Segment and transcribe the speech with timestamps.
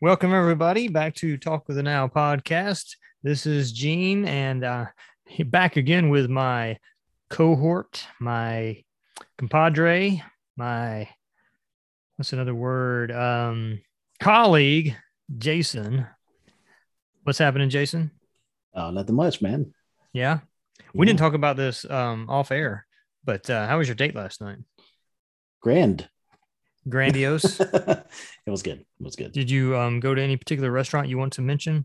[0.00, 2.94] Welcome, everybody, back to Talk with the Now podcast.
[3.24, 4.86] This is Gene, and uh,
[5.46, 6.78] back again with my
[7.30, 8.84] cohort, my
[9.38, 10.22] compadre,
[10.56, 11.08] my
[12.14, 13.10] what's another word?
[13.10, 13.80] Um,
[14.22, 14.94] colleague,
[15.36, 16.06] Jason.
[17.24, 18.12] What's happening, Jason?
[18.74, 19.74] Oh, nothing much, man.
[20.12, 20.38] Yeah,
[20.94, 22.86] we didn't talk about this um, off air,
[23.24, 24.58] but uh, how was your date last night?
[25.60, 26.08] Grand.
[26.88, 27.60] Grandiose.
[27.60, 28.06] it
[28.46, 28.80] was good.
[28.80, 29.32] It was good.
[29.32, 31.84] Did you um, go to any particular restaurant you want to mention?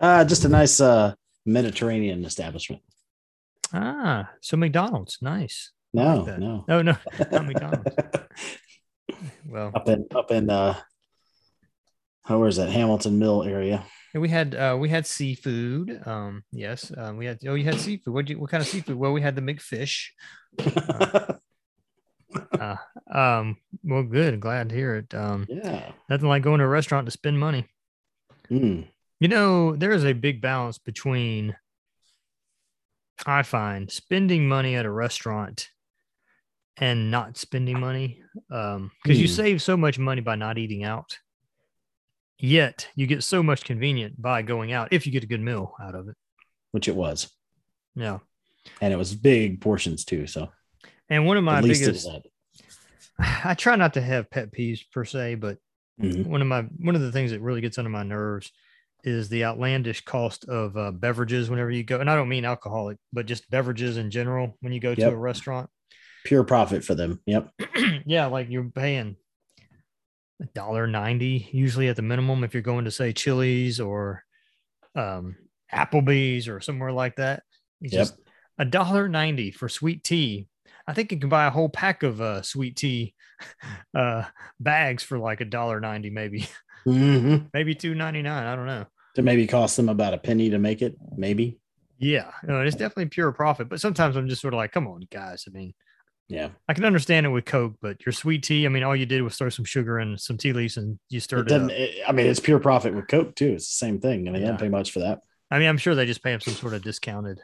[0.00, 2.82] Uh, just a nice uh, Mediterranean establishment.
[3.72, 5.72] Ah, so McDonald's, nice.
[5.92, 6.96] No, like no, No, no,
[7.30, 7.96] not McDonald's.
[9.48, 10.74] Well, up in up in uh,
[12.24, 13.84] how where's that Hamilton Mill area?
[14.14, 16.02] we had uh, we had seafood.
[16.06, 17.38] Um, yes, um, we had.
[17.46, 18.12] Oh, you had seafood.
[18.12, 18.28] What?
[18.30, 18.96] What kind of seafood?
[18.96, 20.08] Well, we had the McFish.
[20.88, 21.34] Uh,
[23.12, 24.40] um, well, good.
[24.40, 25.14] Glad to hear it.
[25.14, 25.92] Um, yeah.
[26.08, 27.66] nothing like going to a restaurant to spend money.
[28.50, 28.88] Mm.
[29.20, 31.56] You know, there is a big balance between.
[33.24, 35.70] I find spending money at a restaurant
[36.76, 39.32] and not spending money um because you Hmm.
[39.32, 41.16] save so much money by not eating out
[42.38, 45.72] yet you get so much convenient by going out if you get a good meal
[45.80, 46.16] out of it
[46.72, 47.30] Which it was,
[47.94, 48.18] yeah
[48.82, 50.26] and it was big portions too.
[50.26, 50.50] So
[51.08, 52.08] and one of my biggest
[53.18, 55.58] i try not to have pet peeves per se but.
[55.98, 56.26] Mhm.
[56.26, 58.52] one of my one of the things that really gets under my nerves
[59.02, 62.98] is the outlandish cost of uh, beverages whenever you go and i don't mean alcoholic
[63.14, 65.70] but just beverages in general when you go to a restaurant
[66.24, 67.20] Pure profit for them.
[67.26, 67.50] Yep.
[68.04, 69.14] yeah, like you're paying
[70.42, 74.24] a dollar ninety usually at the minimum if you're going to say Chili's or
[74.96, 75.36] um,
[75.72, 77.44] Applebee's or somewhere like that.
[77.80, 78.00] It's Yep.
[78.00, 78.14] just
[78.58, 80.48] a dollar ninety for sweet tea.
[80.86, 83.14] I think you can buy a whole pack of uh, sweet tea
[83.94, 84.24] uh,
[84.60, 86.48] bags for like a dollar ninety, maybe,
[86.84, 88.46] hmm maybe two ninety nine.
[88.46, 88.86] I don't know.
[89.14, 90.96] To maybe cost them about a penny to make it.
[91.16, 91.58] Maybe.
[91.98, 93.68] Yeah, no, it's definitely pure profit.
[93.70, 95.44] But sometimes I'm just sort of like, come on, guys.
[95.48, 95.72] I mean,
[96.28, 96.50] Yeah.
[96.68, 99.22] I can understand it with Coke, but your sweet tea, I mean, all you did
[99.22, 101.70] was throw some sugar and some tea leaves and you It stirred it, up.
[101.70, 103.52] It, I mean, it's pure profit with Coke too.
[103.52, 104.28] It's the same thing.
[104.28, 104.48] I mean, they Yeah.
[104.48, 105.20] don't pay much for that.
[105.50, 107.40] I mean, I'm sure they just pay them some sort of discounted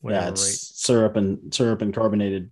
[0.00, 2.50] whatever yeah, it's syrup and syrup and carbonated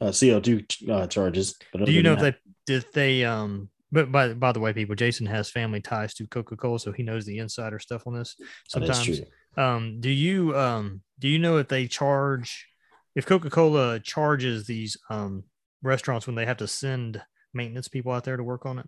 [0.00, 1.54] uh, CO2 uh, charges.
[1.72, 2.34] But Do you know if they
[2.66, 6.78] did they um but by by the way, people, Jason has family ties to Coca-Cola,
[6.80, 8.34] so he knows the insider stuff on this.
[8.72, 9.20] that- that is Sometimes
[9.56, 12.66] um do you um do you know if they charge
[13.14, 15.44] if Coca-Cola charges these um
[15.82, 17.20] restaurants when they have to send
[17.52, 18.86] maintenance people out there to work on it?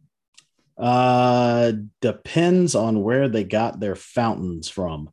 [0.76, 5.10] Uh, depends on where they got their fountains from,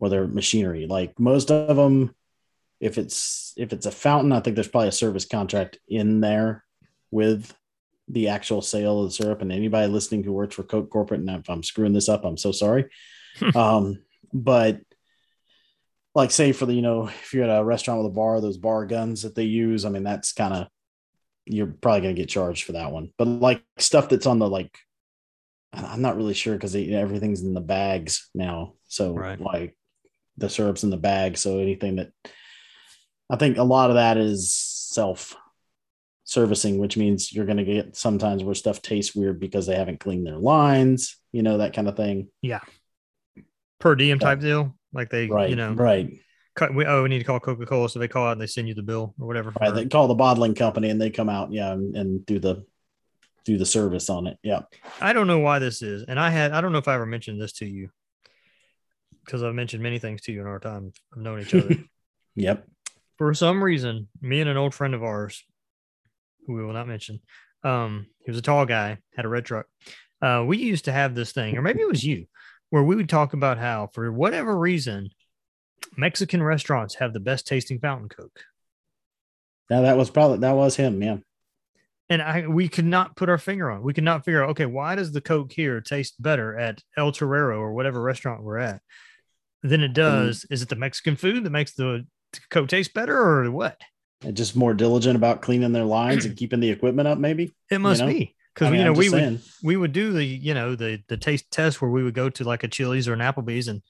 [0.00, 0.86] or their machinery.
[0.86, 2.14] Like most of them,
[2.80, 6.64] if it's if it's a fountain, I think there's probably a service contract in there
[7.10, 7.52] with
[8.08, 9.42] the actual sale of the syrup.
[9.42, 12.36] And anybody listening who works for Coke corporate, and if I'm screwing this up, I'm
[12.36, 12.86] so sorry.
[13.54, 13.98] um,
[14.32, 14.80] but
[16.14, 18.56] like say for the you know if you're at a restaurant with a bar, those
[18.58, 20.68] bar guns that they use, I mean that's kind of
[21.50, 23.10] you're probably going to get charged for that one.
[23.16, 24.76] But like stuff that's on the like,
[25.72, 28.74] I'm not really sure because everything's in the bags now.
[28.86, 29.40] So Right.
[29.40, 29.76] like
[30.38, 31.36] the syrup's in the bag.
[31.36, 32.12] So anything that
[33.30, 35.36] I think a lot of that is self
[36.24, 40.00] servicing, which means you're going to get sometimes where stuff tastes weird because they haven't
[40.00, 42.28] cleaned their lines, you know, that kind of thing.
[42.42, 42.60] Yeah.
[43.80, 44.74] Per diem type deal?
[44.92, 45.50] Like they Right.
[45.50, 46.10] you know right.
[46.56, 48.68] cut we oh we need to call Coca-Cola, so they call out and they send
[48.68, 49.52] you the bill or whatever.
[49.60, 49.74] Right.
[49.74, 52.64] They call the bottling company and they come out, yeah, and, and do the
[53.44, 54.38] do the service on it.
[54.42, 54.62] Yeah.
[55.00, 56.04] I don't know why this is.
[56.06, 57.88] And I had, I don't know if I ever mentioned this to you
[59.28, 61.76] because I've mentioned many things to you in our time of knowing each other.
[62.34, 62.68] Yep.
[63.16, 65.42] For some reason, me and an old friend of ours,
[66.46, 67.18] who we will not mention,
[67.64, 69.66] um, he was a tall guy, had a red truck.
[70.22, 72.26] Uh, we used to have this thing, or maybe it was you,
[72.70, 75.10] where we would talk about how, for whatever reason,
[75.96, 78.44] Mexican restaurants have the best tasting fountain Coke.
[79.68, 81.02] Now that was probably that was him.
[81.02, 81.16] Yeah.
[82.08, 83.82] and I we could not put our finger on.
[83.82, 84.50] We could not figure out.
[84.50, 88.58] Okay, why does the Coke here taste better at El Torero or whatever restaurant we're
[88.58, 88.80] at
[89.62, 90.46] than it does?
[90.50, 92.06] Is it the Mexican food that makes the
[92.50, 93.80] Coke taste better, or what?
[94.22, 97.54] And just more diligent about cleaning their lines and keeping the equipment up, maybe.
[97.70, 98.08] It must know?
[98.08, 101.02] be because I mean, you know we would we would do the you know the
[101.08, 103.82] the taste test where we would go to like a Chili's or an Applebee's and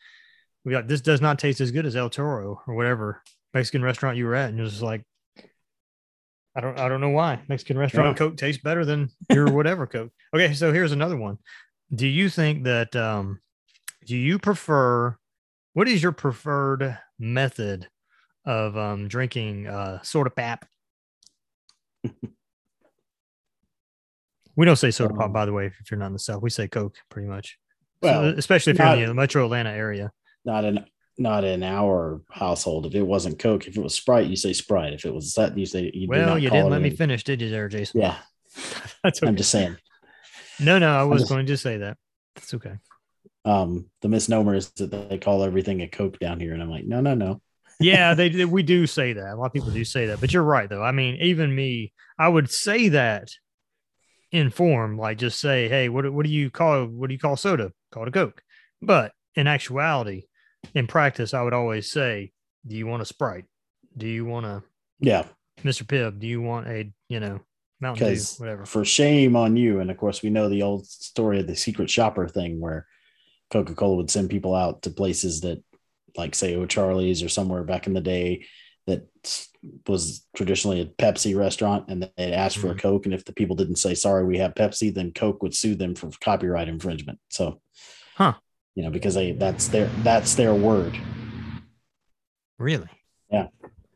[0.64, 3.22] we got this does not taste as good as El Toro or whatever
[3.54, 5.02] Mexican restaurant you were at, and it was like.
[6.56, 8.14] I don't, I don't know why Mexican restaurant Yeah.
[8.18, 10.10] Coke tastes better than your whatever Coke.
[10.34, 11.38] Okay, so here's another one.
[11.94, 13.40] Do you think that um,
[14.06, 15.16] do you prefer
[15.72, 17.88] what is your preferred method
[18.44, 20.64] of um, drinking uh, soda pop?
[24.56, 26.42] We don't say soda pop, Um, by the way, if you're not in the South.
[26.42, 27.56] We say Coke pretty much.
[28.02, 30.10] Well, so, especially if you're in the metro Atlanta area.
[30.44, 30.84] not in
[31.16, 32.84] not in our household.
[32.86, 34.94] If it wasn't Coke, if it was Sprite, you say Sprite.
[34.94, 37.50] If it was that, you say you Well, you didn't let me finish, did you,
[37.50, 38.00] there, Jason?
[38.00, 38.16] Yeah,
[39.04, 39.28] That's okay.
[39.28, 39.76] I'm just saying.
[40.58, 41.96] no, no, I was just- going to say that.
[42.34, 42.74] That's okay.
[43.48, 46.84] Um, the misnomer is that they call everything a Coke down here, and I'm like,
[46.84, 47.40] no, no, no.
[47.80, 49.32] Yeah, they they- we do say that.
[49.32, 50.82] A lot of people do say that, but you're right though.
[50.82, 53.28] I mean, even me, I would say that
[54.30, 57.18] in form, like just say, "Hey, what do- what do you call what do you
[57.18, 57.72] call soda?
[57.90, 58.42] Call it a Coke."
[58.82, 60.24] But in actuality,
[60.74, 62.32] in practice, I would always say,
[62.66, 63.46] "Do you want a Sprite?
[63.96, 64.62] Do you want a
[65.00, 65.24] Yeah,
[65.62, 65.84] Mr.
[65.84, 66.18] Pibb?
[66.18, 67.40] Do you want a you know
[67.80, 68.20] Mountain Dew?
[68.38, 69.80] Whatever." for shame on you.
[69.80, 72.86] And of course, we know the old story of the secret shopper thing where
[73.50, 75.62] Coca Cola would send people out to places that,
[76.16, 78.44] like, say, O'Charlie's or somewhere back in the day
[78.86, 79.06] that
[79.86, 82.78] was traditionally a Pepsi restaurant, and they'd ask for a Mhm.
[82.80, 83.04] Coke.
[83.06, 85.94] And if the people didn't say, sorry, we have Pepsi, then Coke would sue them
[85.94, 87.18] for copyright infringement.
[87.30, 87.60] So,
[88.14, 88.34] Huh.
[88.74, 90.96] You know, because they that's their that's their word.
[92.58, 92.88] Really?
[93.30, 93.48] Yeah.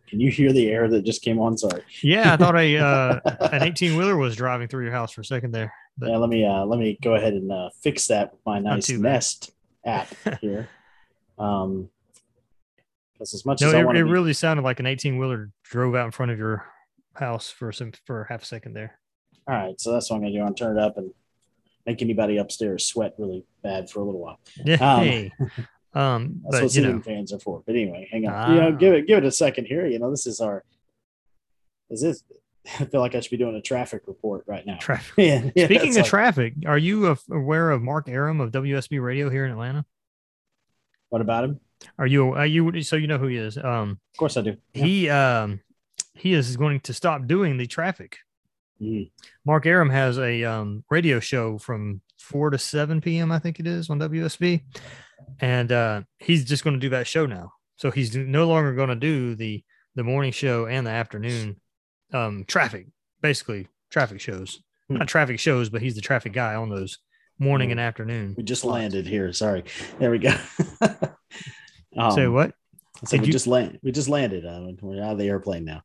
[0.08, 1.56] Can you hear the air that just came on?
[1.56, 1.82] Sorry.
[2.02, 3.20] Yeah, I thought a uh,
[3.52, 5.72] an 18 wheeler was driving through your house for a second there.
[5.98, 8.58] But Yeah, let me uh, let me go ahead and uh, fix that with my
[8.58, 8.88] nice.
[8.90, 9.50] Nest
[9.84, 10.08] app
[10.40, 10.68] here.
[11.38, 11.88] Um,
[13.12, 15.50] because as much no, as I it, it to, really sounded like an 18 wheeler
[15.64, 16.66] drove out in front of your
[17.14, 18.98] house for some for half a second there.
[19.46, 19.80] all right.
[19.80, 20.38] So that's what I'm gonna do.
[20.40, 21.12] I'm gonna turn it up and
[21.86, 24.40] make anybody upstairs sweat really bad for a little while.
[24.64, 25.30] Yeah.
[25.34, 25.50] Um.
[25.94, 27.62] Um, That's but what ceiling know, fans are for.
[27.66, 28.54] But anyway, hang on.
[28.54, 28.70] You know, Ah.
[28.70, 29.86] give it give it a second here.
[29.86, 30.64] You know, this is our.
[31.90, 32.24] is This is.
[32.78, 34.76] I feel like I should be doing a traffic report right now.
[34.78, 35.12] traffic.
[35.18, 39.28] yeah, yeah, Speaking of like- traffic, are you aware of Mark Arum of WSB Radio
[39.30, 39.84] here in Atlanta?
[41.08, 41.60] what about him?
[41.98, 42.30] Are you?
[42.32, 42.82] Are you?
[42.82, 43.58] So you know who he is?
[43.58, 44.56] Um, Of course I do.
[44.72, 44.84] Yeah.
[44.84, 45.60] he um,
[46.14, 48.16] he is going to stop doing the traffic.
[48.80, 49.10] Mhm.
[49.44, 53.30] Mark Arum has a um, radio show from 4 to 7 p.m.
[53.32, 54.62] I think it is on WSB,
[55.40, 57.52] and uh, he's just going to do that show now.
[57.76, 59.62] So he's no longer going to do the
[59.96, 61.60] the morning show and the afternoon
[62.12, 62.86] um, traffic,
[63.20, 64.60] basically traffic shows.
[64.88, 64.96] Hmm.
[64.98, 66.98] Not traffic shows, but he's the traffic guy on those
[67.38, 67.72] morning Hmm.
[67.72, 68.34] and afternoon.
[68.36, 69.32] We just landed here.
[69.32, 69.64] Sorry.
[69.98, 70.34] There we go.
[71.96, 72.54] um, Say what?
[73.04, 73.78] So Did we you- just land.
[73.82, 74.44] We just landed.
[74.46, 75.82] Uh, we're out of the airplane now.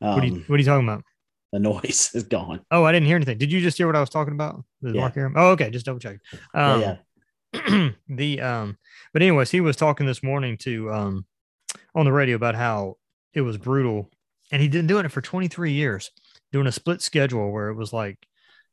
[0.00, 1.04] Um, What are you What are you talking about?
[1.52, 2.60] the noise is gone.
[2.70, 3.36] Oh, I didn't hear anything.
[3.38, 4.62] Did you just hear what I was talking about?
[4.82, 5.00] The Yeah.
[5.00, 5.34] Mark Arum?
[5.36, 5.68] Oh, okay.
[5.70, 6.18] Just double check.
[6.54, 8.78] Um, yeah, the um
[9.12, 11.24] but anyways he was talking this morning to um
[11.94, 12.98] on the radio about how
[13.34, 14.08] it was brutal
[14.52, 16.10] and he'd been doing it for 23 years
[16.52, 18.18] doing a split schedule where it was like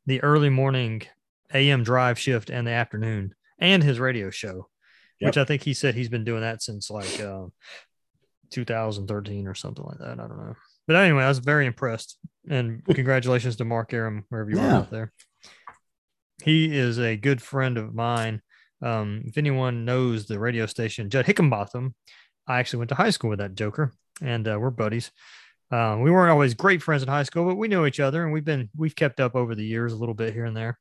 [0.06, 1.02] the early morning
[1.52, 4.68] am drive shift and the afternoon and his radio show
[5.20, 7.46] which i think he said he's been doing that since like uh,
[8.50, 10.12] 2013 or something like that.
[10.12, 10.54] I don't know.
[10.86, 12.18] But anyway i was very impressed.
[12.48, 15.12] And congratulations to mark arum wherever you are out there.
[16.42, 18.40] He is a good friend of mine.
[18.80, 21.92] Um, if anyone knows the radio station, Judd Hickenbotham,
[22.46, 23.92] I actually went to high school with that Joker,
[24.22, 25.10] and uh, we're buddies.
[25.70, 28.32] Um, we weren't always great friends in high school, but we knew each other, and
[28.32, 30.78] we've been we've kept up over the years a little bit here and there.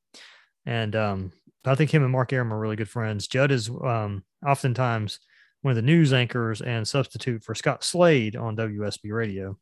[0.65, 1.31] And um,
[1.65, 3.27] I think him and Mark Arum are really good friends.
[3.27, 5.19] Judd is um, oftentimes
[5.61, 9.57] one of the news anchors and substitute for Scott Slade on WSB Radio,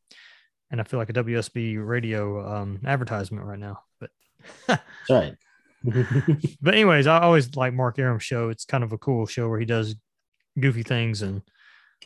[0.70, 3.80] and I feel like a WSB Radio um, advertisement right now.
[4.00, 4.12] But
[4.68, 5.36] that's right.
[6.62, 8.50] but anyways, I always like Mark Arum's show.
[8.50, 9.96] It's kind of a cool show where he does
[10.60, 11.42] goofy things and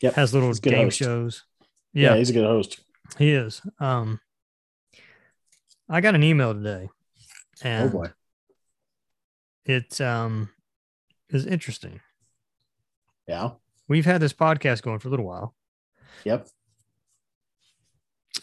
[0.01, 0.98] Yep, has little he's a good game host.
[0.98, 1.44] shows.
[1.94, 2.12] yeah.
[2.12, 2.79] Yeah, he's a good host.
[3.18, 3.62] He is.
[3.80, 4.20] Um,
[5.89, 6.89] I got an email today,
[7.63, 8.12] Oh and boy.
[9.66, 10.50] it um
[11.30, 12.00] is interesting.
[13.28, 13.51] Yeah.
[13.88, 15.56] We've had this podcast going for a little while,
[16.25, 16.48] Yep.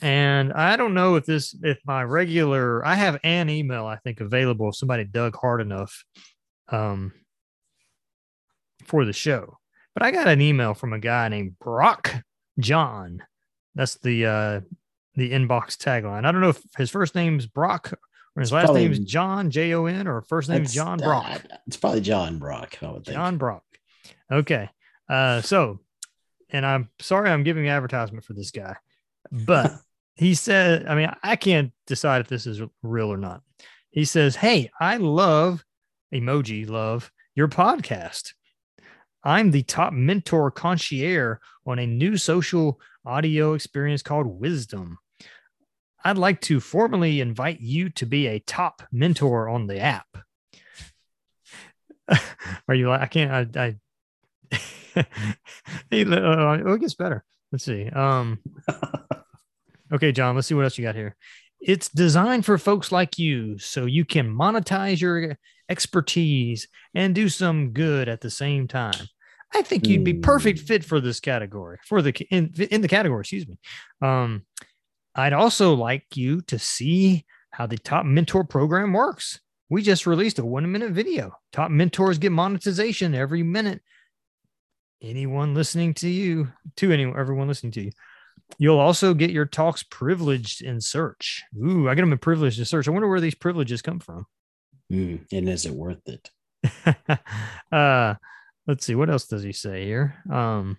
[0.03, 4.21] and I don't know if this if my regular I have an email I think
[4.21, 6.05] available if somebody dug hard enough,
[6.69, 7.13] um,
[8.85, 9.59] for the show.
[9.95, 12.13] But I got an email from a guy named Brock
[12.59, 13.23] John.
[13.77, 14.61] That's the uh
[15.15, 16.25] the inbox tagline.
[16.27, 17.93] I don't know if his first name's Brock
[18.35, 21.07] or his It's last probably- name's John J O N or first name's John uh,
[21.07, 21.43] Brock.
[21.69, 22.77] it's probably John Brock.
[22.83, 23.15] I would think.
[23.15, 23.63] John Brock.
[24.33, 24.69] Okay.
[25.09, 25.79] Uh so
[26.51, 28.77] and I'm sorry I'm giving advertisement for this guy,
[29.31, 29.73] but
[30.15, 33.43] he said, I mean, I can't decide if this is real or not.
[33.91, 35.65] He says, Hey, I love
[36.15, 38.33] emoji love your podcast.
[39.25, 44.99] I'm the top mentor concierge on a new social audio experience called Wisdom.
[46.05, 50.07] I'd like to formally invite you to be a top mentor on the app.
[52.69, 53.77] Are you like, I can't, I, I
[54.97, 55.05] uh,
[55.93, 57.25] oh, it gets better.
[57.53, 57.89] Let's see.
[57.89, 58.39] Um,
[59.93, 61.17] okay, John, let's see what else you got here.
[61.61, 67.71] It's designed for folks like you so you can monetize your expertise and do some
[67.71, 69.09] good at the same time.
[69.55, 70.67] I think you'd be perfect Hmm.
[70.67, 73.59] fit for this category, for the in, in the category, excuse me.
[74.03, 74.45] Um,
[75.15, 79.41] I'd also like you to see how the top mentor program works.
[79.69, 81.33] We just released a one minute video.
[81.53, 83.83] Top mentors get monetization every minute.
[85.03, 87.91] Anyone listening to you, to anyone, everyone listening to you,
[88.59, 91.45] you'll also get your talks privileged in search.
[91.59, 92.87] Ooh, I get them in privileged in search.
[92.89, 94.27] I wonder where these privileges come from.
[94.91, 95.17] Hmm.
[95.33, 96.31] And is it worth it?
[97.73, 98.15] uh,
[98.67, 98.95] let's see.
[98.95, 100.23] What else does he say here?
[100.31, 100.79] Um,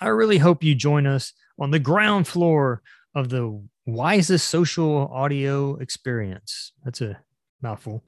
[0.00, 2.82] I really hope you join us on the ground floor
[3.14, 6.72] of the wisest social audio experience.
[6.84, 7.18] That's a
[7.62, 8.04] mouthful.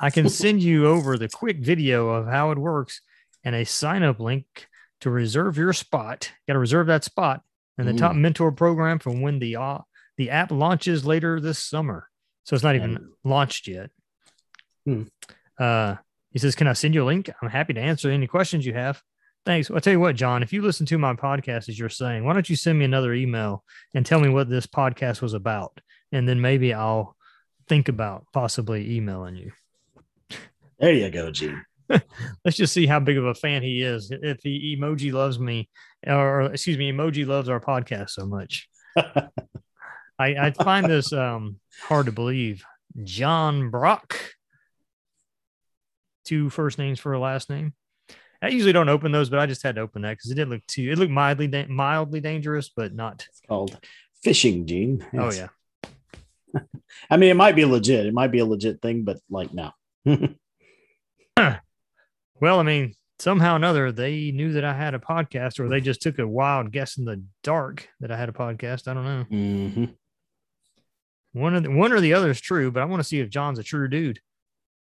[0.00, 3.00] I can send you over the quick video of how it works
[3.44, 4.66] and a sign up link
[5.00, 6.32] to reserve your spot.
[6.48, 7.42] Got to reserve that spot
[7.78, 9.78] in the top mentor program from when the uh,
[10.16, 12.08] the app launches later this summer.
[12.44, 13.90] So it's not even And- launched yet.
[14.86, 15.02] Hmm.
[15.58, 15.96] Uh,
[16.36, 17.30] he says, "Can I send you a link?
[17.40, 19.00] I'm happy to answer any questions you have."
[19.46, 19.70] Thanks.
[19.70, 20.42] I'll tell you what, John.
[20.42, 23.14] If you listen to my podcast, as you're saying, why don't you send me another
[23.14, 23.64] email
[23.94, 25.80] and tell me what this podcast was about,
[26.12, 27.16] and then maybe I'll
[27.68, 29.52] think about possibly emailing you.
[30.78, 31.64] There you go, Gene.
[32.44, 34.10] Let's just see how big of a fan he is.
[34.10, 35.70] If he emoji loves me,
[36.06, 38.68] or excuse me, emoji loves our podcast so much.
[38.96, 39.30] I,
[40.18, 42.62] I find this um, hard to believe.
[43.04, 44.18] John Brock,
[46.26, 47.72] two first names for a last name.
[48.42, 50.50] I usually don't open those, but I just had to open that because it didn't
[50.50, 50.90] look too.
[50.92, 53.24] It looked mildly da- mildly dangerous, but not.
[53.28, 53.78] It's called
[54.22, 55.04] fishing, Gene.
[55.14, 55.48] Oh yeah,
[57.10, 58.04] I mean, it might be legit.
[58.06, 59.70] It might be a legit thing, but like, no.
[62.38, 65.80] Well, I mean, somehow or another, they knew that I had a podcast, or they
[65.80, 68.88] just took a wild guess in the dark that I had a podcast.
[68.88, 69.24] I don't know.
[69.24, 69.84] hmm
[71.32, 73.30] One of the, one or the other is true, but I want to see if
[73.30, 74.20] John's a true dude.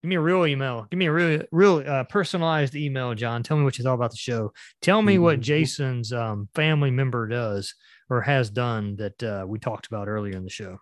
[0.06, 0.86] Give me a real email.
[0.92, 3.42] Give me a real, real uh, personalized email, John.
[3.42, 4.54] Tell me what you thought about the show.
[4.80, 5.42] Tell me what Mhm.
[5.42, 7.74] Jason's um, family member does
[8.08, 10.78] or has done that uh, we talked about earlier in the show,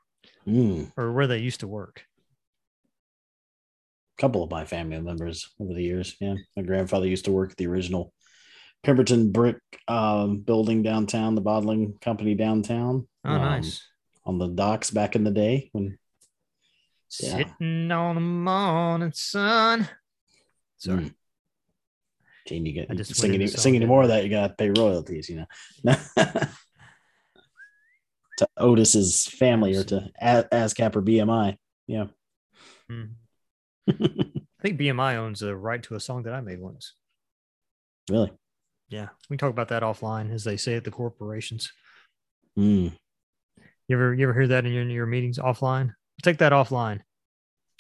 [0.46, 0.92] Mm.
[0.98, 2.04] or where they used to work.
[4.18, 6.18] A couple of my family members over the years.
[6.20, 8.14] Yeah, my grandfather used to work at the original
[8.84, 9.56] Pemberton brick
[9.88, 13.08] um, building downtown, the bottling company downtown.
[13.24, 13.88] Oh, um, nice.
[14.26, 15.98] On the docks back in the day when
[17.20, 17.38] yeah.
[17.38, 19.88] Sitting on the morning sun.
[20.78, 21.04] Sorry.
[21.06, 21.14] Mm.
[22.48, 25.38] Gene, you get sing any, sing any more of that, you gotta pay royalties, you
[25.38, 25.96] know.
[28.38, 31.58] to Otis's family or to ASCAP or BMI.
[31.88, 32.06] Yeah.
[32.92, 33.12] Mhm.
[33.90, 36.94] I think BMI owns the right to a song that I made once.
[38.10, 38.32] really?
[38.90, 41.72] Yeah, we can talk about that offline, as they say at the corporations.
[42.58, 42.94] Mm.
[43.88, 45.96] You ever you ever hear that in your, in your meetings offline?
[46.24, 47.02] Take that offline,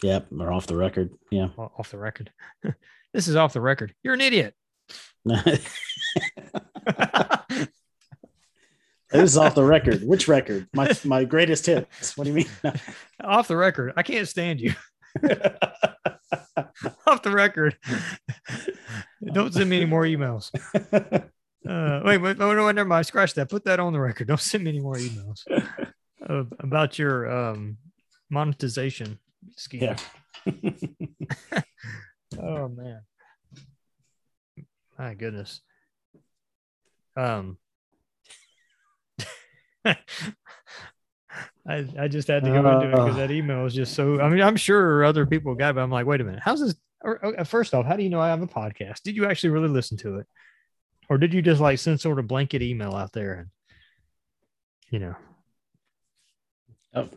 [0.03, 0.27] Yep.
[0.37, 1.11] Or off the record.
[1.31, 1.47] Yeah.
[1.57, 2.29] off the record.
[3.13, 3.95] this is off the record.
[4.03, 4.53] You're an idiot.
[5.25, 5.57] this
[9.13, 10.03] is off the record.
[10.03, 10.67] Which record?
[10.73, 12.17] My my greatest hits.
[12.17, 12.73] What do you mean?
[13.23, 13.93] off the record.
[13.95, 14.73] I can't stand you.
[17.07, 17.77] off the record.
[19.31, 20.51] Don't send me any more emails.
[21.65, 23.05] Uh, wait, wait, oh, no, never mind.
[23.05, 23.49] Scratch that.
[23.49, 24.27] Put that on the record.
[24.27, 25.43] Don't send me any more emails
[26.29, 27.77] uh, about your um,
[28.33, 29.19] monetization
[29.55, 29.81] scheme.
[29.83, 29.97] Yeah.
[32.41, 33.01] Oh man.
[34.97, 35.61] My goodness.
[37.15, 37.57] Um
[39.85, 39.95] I,
[41.67, 43.17] I just had to go into it because Uh.
[43.17, 45.91] that email was just so I mean I'm sure other people got it, but I'm
[45.91, 48.29] like, wait a minute, how's this or, or, first off, how do you know I
[48.29, 49.03] have a podcast?
[49.03, 50.27] Did you actually really listen to it?
[51.09, 53.49] Or did you just like send sort of blanket email out there and
[54.89, 55.15] you know
[56.95, 57.09] Oh.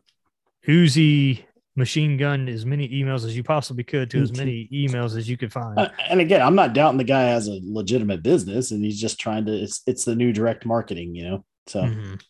[0.66, 1.44] Uzi
[1.76, 5.36] machine gun as many emails as you possibly could to as many emails as you
[5.36, 5.78] could find.
[5.78, 9.20] Uh, and again, I'm not doubting the guy has a legitimate business and he's just
[9.20, 11.44] trying to it's it's the new direct marketing, you know.
[11.66, 12.20] So Mhm.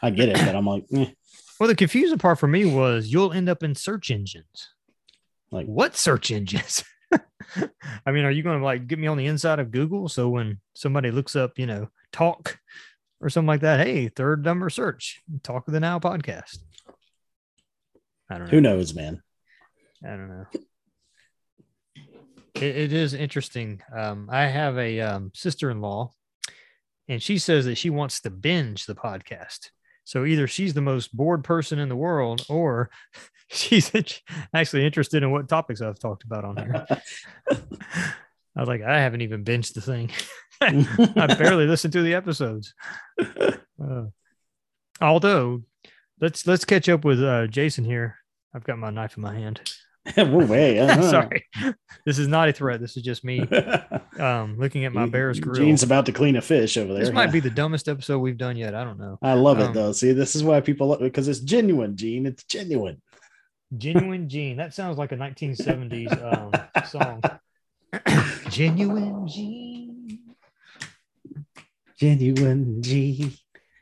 [0.00, 1.10] I get it, but I'm like, eh,
[1.60, 4.70] Well, the confusing part for me was you'll end up in search engines.
[5.50, 6.82] Like- what search engines?
[8.06, 10.08] I mean, are you going to like get me on the inside of Google?
[10.08, 12.58] So when somebody looks up, you know, talk
[13.20, 16.58] or something like that, hey, third number search, talk of the now podcast.
[18.32, 18.50] I don't know.
[18.50, 19.22] who knows, man.
[20.02, 20.46] I don't know.
[22.54, 23.82] It, it is interesting.
[23.94, 26.10] Um, I have a um, sister-in-law,
[27.08, 29.68] and she says that she wants to binge the podcast.
[30.04, 32.88] So either she's the most bored person in the world, or
[33.50, 33.92] she's
[34.54, 36.86] actually interested in what topics I've talked about on here.
[38.56, 40.10] I was like, I haven't even binged the thing.
[41.20, 42.72] I barely listened to the episodes.
[43.20, 44.04] Uh,
[45.02, 45.64] although
[46.20, 48.16] let's let's catch up with uh, Jason here.
[48.54, 49.60] I've got my knife in my hand.
[50.16, 51.10] Whoa, wait, uh-huh.
[51.10, 51.46] Sorry,
[52.04, 52.80] this is not a threat.
[52.80, 53.40] This is just me
[54.18, 55.54] um, looking at my Bears grill.
[55.54, 57.04] Gene's about to clean a fish over there.
[57.04, 58.74] This might be the dumbest episode we've done yet.
[58.74, 59.18] I don't know.
[59.22, 59.92] I love it um, though.
[59.92, 62.26] See, this is why people love because it's genuine, Gene.
[62.26, 63.00] It's genuine.
[63.78, 64.56] Genuine Gene.
[64.56, 67.22] That sounds like a 1970s um, song.
[68.50, 69.82] Genuine Gene
[72.02, 73.32] Genuine Gene.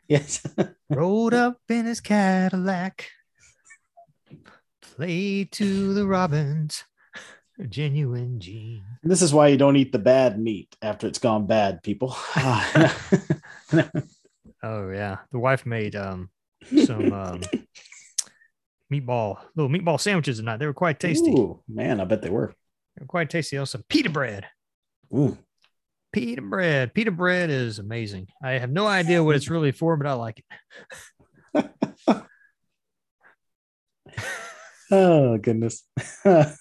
[0.07, 0.43] Yes.
[0.91, 3.09] Rolled up in his Cadillac,
[5.00, 6.85] played to the robins.
[7.71, 8.85] Genuine Gene.
[9.02, 12.14] this is why you don't eat the bad meat after it's gone bad, people.
[14.62, 16.28] Oh yeah, the wife made um
[16.85, 17.40] some um
[18.92, 20.59] meatball little meatball sandwiches tonight.
[20.59, 21.30] They were quite tasty.
[21.30, 22.52] Ooh, man, I bet they were.
[22.95, 23.57] They were quite tasty.
[23.57, 24.45] Also, pita bread.
[25.14, 25.38] Ooh.
[26.12, 26.92] Pita bread.
[26.92, 28.26] Pita bread is amazing.
[28.45, 30.45] I have no idea what it's really for, but I like
[31.54, 31.71] it.
[34.91, 35.85] Oh goodness.
[36.25, 36.55] oh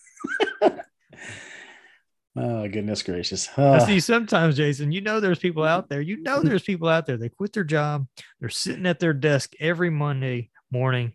[2.35, 3.49] goodness gracious.
[3.57, 6.01] I Ah, see sometimes, Jason, you know there's people out there.
[6.01, 7.17] You know there's people out there.
[7.17, 8.07] They quit their job.
[8.39, 11.13] They're sitting at their desk every Monday morning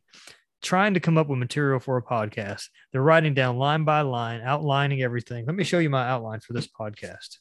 [0.63, 2.69] trying to come up with material for a podcast.
[2.91, 5.45] They're writing down line by line, outlining everything.
[5.47, 7.39] Let me show you my outline for this podcast.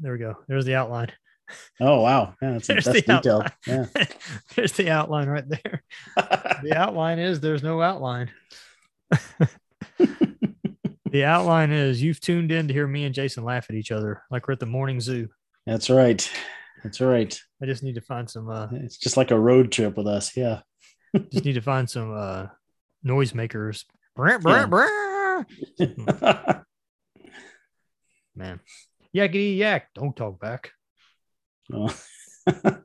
[0.00, 0.36] There we go.
[0.48, 1.12] There's the outline.
[1.80, 2.34] Oh wow.
[2.42, 3.26] Yeah, that's, There's the detailed.
[3.26, 3.52] outline.
[3.66, 3.86] Yeah.
[4.56, 5.82] there's the outline right there.
[6.62, 8.30] The outline is there's no outline.
[9.98, 14.22] the outline is you've tuned in to hear me and Jason laugh at each other
[14.30, 15.28] like we're at the morning zoo.
[15.66, 16.30] That's right.
[16.84, 17.36] That's right.
[17.60, 20.36] I just need to find some uh It's just like a road trip with us.
[20.36, 20.60] Yeah.
[21.32, 22.46] just need to find some uh
[23.04, 23.84] noisemakers.
[24.16, 24.64] Yeah.
[28.36, 28.60] Man.
[29.14, 29.88] Yakety yak.
[29.94, 30.70] Don't talk back.
[31.72, 31.94] Oh.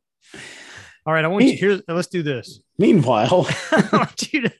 [1.05, 1.81] All right, I want you here.
[1.87, 2.59] Let's do this.
[2.77, 4.53] Meanwhile, I want you to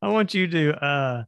[0.00, 1.24] I want you to uh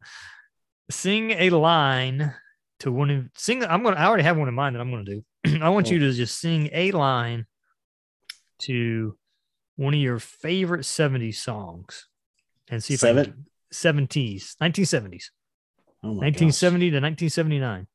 [0.90, 2.34] sing a line
[2.80, 5.04] to one of sing I'm gonna I already have one in mind that I'm gonna
[5.04, 5.24] do.
[5.62, 7.46] I want you to just sing a line
[8.60, 9.16] to
[9.76, 12.06] one of your favorite 70s songs
[12.70, 15.24] and see if Seven- can 70s, 1970s,
[16.02, 17.86] oh my 1970 to 1979.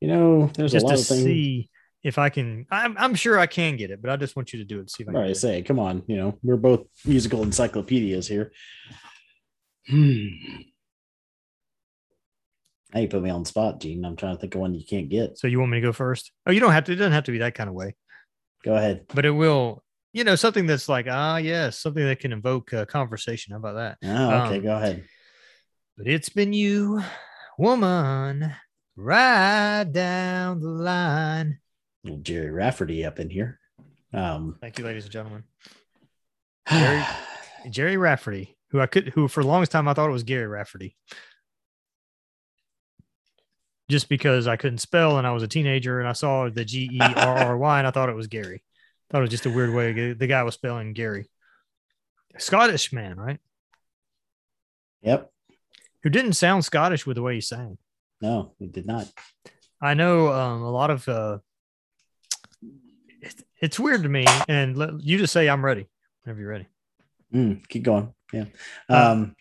[0.00, 1.22] you know, there's just a to of things.
[1.22, 1.68] see
[2.02, 2.66] if I can.
[2.70, 4.90] I'm, I'm sure I can get it, but I just want you to do it.
[4.90, 5.20] See if I can.
[5.20, 5.40] right, get it.
[5.40, 6.02] say, come on.
[6.06, 8.52] You know, we're both musical encyclopedias here.
[9.88, 10.26] Hmm.
[12.92, 14.04] Now you put me on the spot, Gene.
[14.04, 15.38] I'm trying to think of one you can't get.
[15.38, 16.32] So you want me to go first?
[16.46, 16.92] Oh, you don't have to.
[16.92, 17.94] It doesn't have to be that kind of way,
[18.64, 19.06] Go ahead.
[19.14, 19.82] but it will.
[20.12, 23.52] You know, something that's like ah yes, something that can invoke a conversation.
[23.52, 23.98] How about that?
[24.04, 25.04] Oh, okay, Um, go ahead.
[25.96, 27.00] But it's been you,
[27.58, 28.52] woman,
[28.96, 31.58] right down the line.
[32.04, 33.58] Little Gerry Rafferty up in here.
[34.12, 35.44] Um, Thank you, ladies and gentlemen.
[36.68, 37.04] Jerry-
[37.70, 40.46] Gerry Rafferty, who I could, who for the longest time I thought it was Gary
[40.46, 40.96] Rafferty,
[43.90, 46.88] just because I couldn't spell and I was a teenager and I saw the G
[46.92, 48.62] E R R Y and I thought it was Gary.
[49.10, 51.28] Thought it was just a weird way the guy was spelling Gary.
[52.38, 53.38] Scottish man, right?
[55.02, 55.30] yep.
[56.02, 57.76] Who didn't sound Scottish with the way he sang.
[58.22, 59.06] No, he did not.
[59.82, 61.06] I know um, a lot of.
[61.08, 61.38] Uh,
[63.60, 65.86] it's weird to me, and let, you just say I'm ready
[66.22, 66.66] whenever you're ready.
[67.32, 68.12] Mm, keep going.
[68.32, 68.44] Yeah.
[68.88, 69.36] Uh, Um,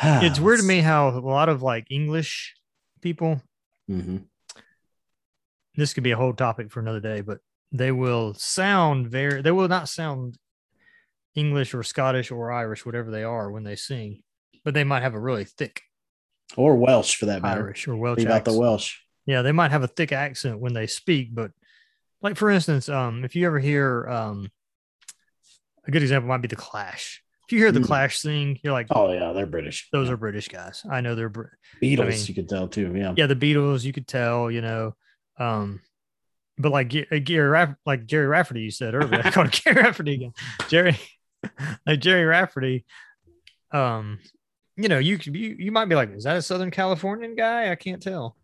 [0.22, 2.54] It's weird to me how a lot of like English
[3.00, 3.40] people
[3.86, 4.18] hmm
[5.76, 7.38] this could be a whole topic for another day, but
[7.70, 10.36] they will sound very, they will not sound
[11.36, 14.22] English or Scottish or Irish, whatever they are when they sing,
[14.64, 15.82] but they might have a really thick
[16.56, 17.60] Or Welsh for that matter.
[17.62, 18.58] Irish or Welsh Leave out the.
[18.58, 18.96] Welsh.
[19.24, 21.52] Yeah, they might have a thick accent when they speak, but
[22.22, 24.50] like for instance, um, if you ever hear um,
[25.86, 27.22] a good example might be the Clash.
[27.46, 27.86] If you hear the Mm.
[27.86, 29.88] Clash sing, you're like, Oh yeah, they're British.
[29.90, 30.14] those Yeah.
[30.14, 30.82] are British guys.
[30.90, 31.44] I know they're Br-
[31.82, 32.00] Beatles.
[32.00, 32.92] I mean- you could tell too.
[32.94, 33.14] Yeah.
[33.16, 34.94] yeah, the Beatles, you could tell, you know.
[35.38, 35.80] Um,
[36.58, 40.14] but like uh, Gary, Raff- like Gerry Rafferty, you said earlier, I called Gary Rafferty
[40.14, 40.32] again.
[40.68, 40.98] Jerry,
[41.86, 42.84] like Gerry Rafferty,
[43.72, 44.18] um,
[44.76, 47.70] you know, you could you you might be like, is that a Southern Californian guy?
[47.70, 48.36] I can't tell.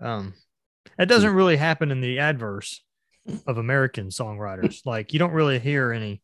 [0.00, 0.34] Um,
[0.98, 2.82] that doesn't really happen in the adverse
[3.46, 4.80] of American songwriters.
[4.84, 6.22] Like you don't really hear any.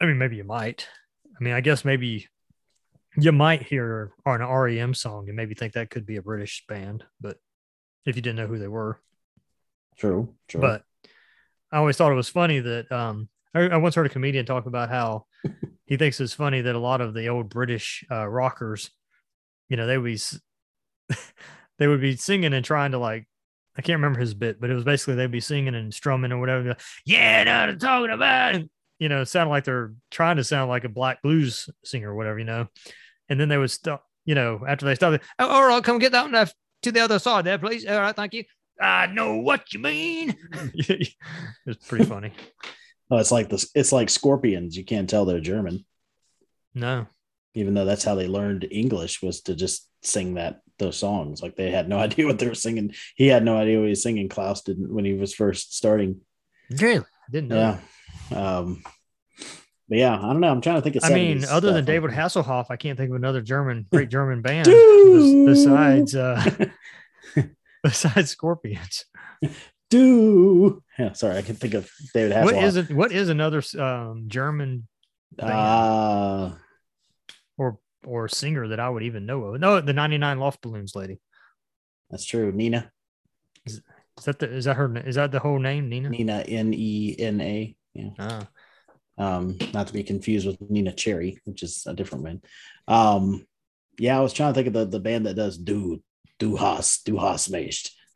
[0.00, 0.86] I mean, maybe you might.
[1.38, 2.28] I mean, I guess maybe
[3.16, 7.04] you might hear an REM song and maybe think that could be a British band,
[7.20, 7.36] but
[8.06, 9.00] if you didn't know who they were.
[9.96, 10.34] True.
[10.46, 10.60] True.
[10.60, 10.82] But
[11.72, 14.66] I always thought it was funny that um, I, I once heard a comedian talk
[14.66, 15.26] about how
[15.86, 18.90] he thinks it's funny that a lot of the old British uh, rockers,
[19.68, 20.20] you know, they would be
[21.78, 23.26] they would be singing and trying to like
[23.78, 26.40] I can't remember his bit, but it was basically they'd be singing and strumming or
[26.40, 26.76] whatever.
[27.06, 28.56] Yeah, now they're talking about.
[28.98, 32.40] You know, sound like they're trying to sound like a black blues singer or whatever,
[32.40, 32.66] you know.
[33.28, 36.10] And then they would stop, you know, after they stopped, oh, all right, come get
[36.10, 36.46] down there uh,
[36.82, 37.86] to the other side there, please.
[37.86, 38.42] All right, thank you.
[38.80, 40.34] I know what you mean.
[40.74, 42.32] it's pretty funny.
[43.10, 43.70] Oh, it's like this.
[43.76, 44.76] It's like scorpions.
[44.76, 45.84] You can't tell they're German,
[46.74, 47.06] No,
[47.54, 51.42] even though that's how they learned English was to just sing that those songs.
[51.42, 52.94] Like they had no idea what they were singing.
[53.16, 54.28] He had no idea what he was singing.
[54.28, 56.20] Klaus didn't when he was first starting.
[56.70, 57.78] really, I didn't know.
[58.30, 58.58] Yeah.
[58.60, 58.82] Um,
[59.88, 60.50] but yeah, I don't know.
[60.50, 61.04] I'm trying to think of.
[61.04, 61.84] I mean, 70s other than.
[61.86, 64.66] David Hasselhoff, I can't think of another German, great German band
[65.46, 66.66] besides uh,
[67.82, 69.06] besides Scorpions.
[69.88, 70.82] do.
[70.98, 72.44] Yeah, sorry, I can think of David Hasselhoff.
[72.44, 72.90] What is it?
[72.90, 74.86] What is another um, German
[75.38, 76.52] Uh,
[77.56, 79.60] or or singer that I would even know of?
[79.60, 81.20] No, the 99 Luftballons lady.
[82.10, 82.52] that's true.
[82.52, 82.90] Nena.
[83.66, 83.82] Is
[84.24, 86.08] that the is that her is that the whole name, Nena?
[86.08, 87.76] Nena N E N A.
[87.94, 88.10] Yeah.
[88.18, 88.48] Ah,
[89.16, 92.42] Um, not to be confused with Neneh Cherry, which is a different one.
[92.88, 93.46] Um,
[93.98, 96.02] yeah, I was trying to think of the, the band that does do
[96.38, 97.48] do Haas, do Haas.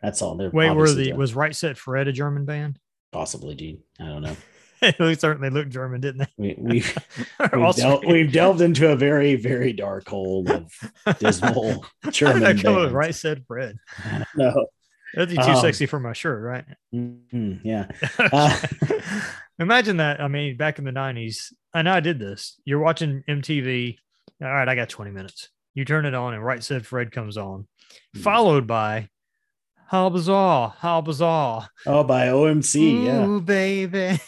[0.01, 0.37] That's all.
[0.37, 2.79] They're wait, were the was Right Said Fred a German band?
[3.13, 3.83] possibly Gene.
[4.01, 4.37] I don't know.
[4.99, 6.95] they certainly looked German, didn't We, we've
[7.39, 7.47] they?
[7.53, 10.73] we've, Also- del- we've delved into a very very dark hole of
[11.19, 12.93] dismal German I come with.
[12.93, 13.77] Right Said Fred?
[14.37, 14.67] No.
[15.15, 16.65] That'd be too Um, sexy for my shirt, right?
[16.95, 17.87] Mhm, yeah.
[18.19, 18.59] Uh,
[19.59, 20.21] Imagine that.
[20.23, 22.59] I mean, back in the 90s, I know I did this.
[22.65, 23.97] You're watching MTV.
[24.43, 25.51] All right, I got 20 minutes.
[25.75, 27.69] You turn it on, and Right Said Fred comes on,
[28.15, 28.21] Hmm.
[28.21, 29.09] followed by
[29.87, 31.69] How Bizarre, How Bizarre.
[31.87, 33.05] Oh, by OMC.
[33.05, 33.27] Yeah.
[33.27, 34.19] Ooh, baby.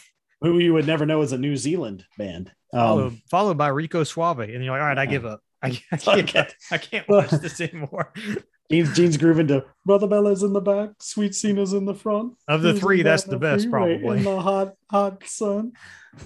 [0.45, 2.51] Who you would never know is a New Zealand band.
[2.71, 4.39] Followed, Um, followed by Rico Suave.
[4.41, 5.41] And you're like, all right, I give up.
[5.63, 8.13] I, I can't, I can't watch this anymore.
[8.71, 12.33] Gene's, Gene's grooving to Brother Pele's in the back, Sweet Zina's in the front.
[12.47, 14.17] Of the three, that's the best, probably.
[14.19, 15.73] In the hot, hot sun.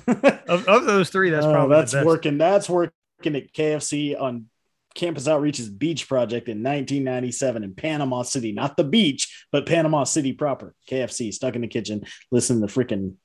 [0.07, 2.37] Of, of those three, that's Oh, probably that's working.
[2.37, 4.45] That's working at KFC on
[4.95, 10.31] Campus Outreach's beach project in 1997 in Panama City, not the beach, but Panama City
[10.33, 10.73] proper.
[10.89, 13.15] KFC stuck in the kitchen, listening to freaking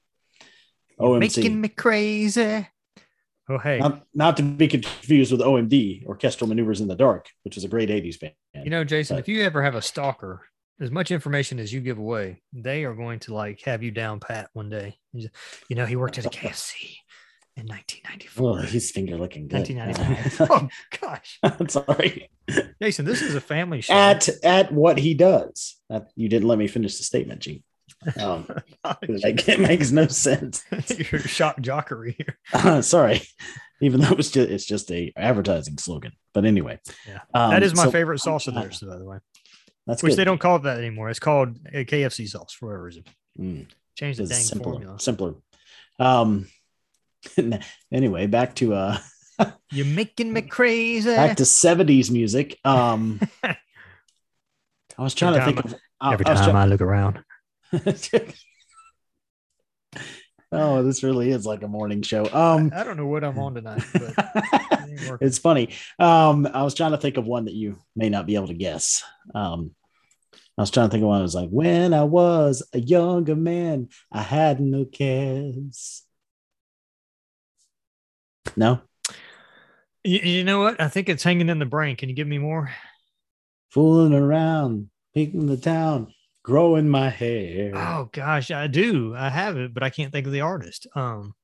[0.99, 1.21] OMC.
[1.21, 2.69] Making me crazy.
[3.49, 3.79] Oh, hey.
[3.79, 7.69] not, not to be confused with OMD, Orchestral Maneuvers in the Dark, which was a
[7.69, 8.33] great 80s band.
[8.55, 10.43] You know, Jason, But- if you ever have a stalker,
[10.81, 14.19] as much information as you give away, they are going to like have you down
[14.21, 14.97] pat one day.
[15.13, 15.29] You
[15.69, 16.97] you know, he worked at a KFC
[17.57, 18.51] in 1994.
[18.51, 19.69] oh, he's finger looking good.
[19.69, 20.51] 1995.
[20.51, 20.69] oh
[21.01, 22.29] gosh, I'm sorry.
[22.83, 23.95] Jason, this is a family show.
[23.95, 25.77] At at what he does.
[25.91, 27.63] That you didn't let me finish the statement, Gene.
[28.21, 28.47] Um,
[28.85, 30.65] like, it makes no sense.
[31.13, 32.39] Your shock jockery here.
[32.55, 33.23] Uh, sorry,
[33.81, 36.13] even though it's just it's just a advertising slogan.
[36.33, 37.21] But anyway, Yeah.
[37.35, 39.19] um, that is my so- favorite sauce of theirs, by the way.
[39.87, 40.19] That's Which good.
[40.19, 41.11] they don't call it that anymore.
[41.11, 43.05] It's called a KFC sauce for whatever reason.
[43.39, 43.67] Mm,
[43.99, 44.73] Change the dang simpler.
[44.73, 44.99] formula.
[45.01, 45.35] Simpler.
[45.99, 46.49] Um.
[47.93, 48.99] anyway, back to uh
[49.71, 51.11] You're making me crazy.
[51.15, 52.59] back to '70s music.
[52.65, 53.21] Um.
[53.43, 57.23] I was trying to think of I- Every I time I look around.
[60.53, 62.29] oh, this really is like a morning show.
[62.33, 62.73] Um.
[62.75, 64.15] I don't know what I'm on tonight, but
[64.89, 65.71] it it's funny.
[65.99, 68.55] Um, I was trying to think of one that you may not be able to
[68.55, 69.03] guess.
[69.35, 69.73] Um,
[70.57, 71.19] I was trying to think of one.
[71.19, 76.03] I was like, when I was a younger man, I had no cares.
[78.57, 78.83] No,
[80.05, 80.81] You, you know what?
[80.81, 81.97] I think it's hanging in the brain.
[81.97, 82.71] Can you give me more?
[83.71, 86.14] fooling around, picking the town,
[86.45, 87.73] growing my hair.
[87.75, 89.15] Oh gosh, I do.
[89.17, 90.87] I have it, but I can't think of the artist.
[90.95, 91.35] Um,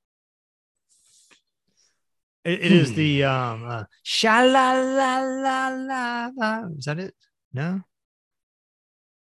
[2.44, 6.62] it, it is the um, uh, sha la la la la la.
[6.78, 7.14] Is that it?
[7.52, 7.80] No,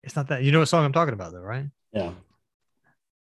[0.03, 0.43] it's not that.
[0.43, 1.65] You know what song I'm talking about, though, right?
[1.91, 2.11] Yeah,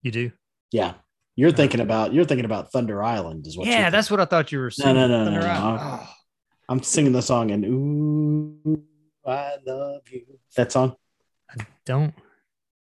[0.03, 0.33] You do.
[0.70, 0.94] yeah.
[1.37, 3.66] You're thinking about you're thinking about Thunder Island, is what?
[3.66, 4.94] yeah, that's what I thought you were saying.
[4.94, 5.77] no, no, Thunder no, Island.
[5.83, 5.99] no.
[6.01, 6.09] Oh,
[6.68, 8.81] I'm singing the song and ooh,
[9.27, 10.27] I love you.
[10.57, 10.94] That song.
[11.85, 12.14] Don't.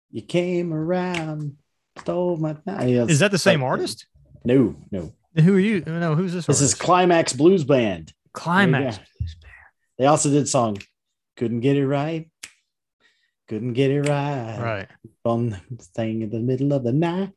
[0.10, 1.58] You came around,
[2.00, 2.58] stole my.
[2.66, 4.08] Yeah, Is that the same artist?
[4.44, 5.14] No, no.
[5.36, 5.84] Who are you?
[5.86, 6.46] No, who's this?
[6.46, 6.74] This is?
[6.74, 8.14] Climax Blues Band.
[8.34, 8.98] Climax.
[8.98, 9.54] Blues Band.
[9.98, 10.78] They also did song
[11.38, 12.30] "Couldn't Get It Right."
[13.52, 14.58] Couldn't get it right.
[14.62, 14.88] Right.
[15.26, 17.34] On staying in the middle of the night.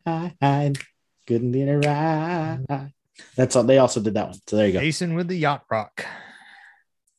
[1.27, 2.93] Couldn't get it right.
[3.37, 3.65] That's all.
[3.65, 4.39] They also did that one.
[4.47, 4.79] So there you go.
[4.79, 6.07] Jason with the yacht rock.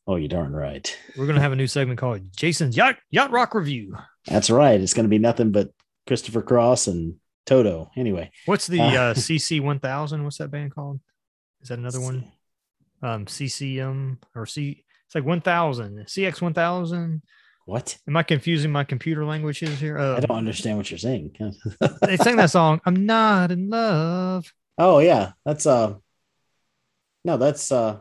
[0.07, 0.95] Oh, you're darn right.
[1.17, 3.95] We're gonna have a new segment called Jason's Yacht Yacht Rock Review.
[4.27, 4.79] That's right.
[4.79, 5.69] It's going to be nothing but
[6.07, 7.15] Christopher Cross and
[7.45, 7.91] Toto.
[7.95, 10.23] Anyway, What's the Uh, uh, CC one thousand?
[10.23, 10.99] What's that band called?
[11.61, 12.31] Is that another one?
[13.03, 14.83] Um, CCM or C?
[15.05, 15.97] It's like one thousand.
[16.07, 17.21] CX one thousand.
[17.65, 17.97] what?
[18.07, 19.97] Am I confusing my computer languages here?
[19.99, 21.35] I Uh, don't understand what you're saying.
[22.01, 22.81] they sang that song.
[22.85, 24.51] I'm not in love.
[24.77, 25.95] Oh yeah, that's uh,
[27.23, 27.99] no, that's uh,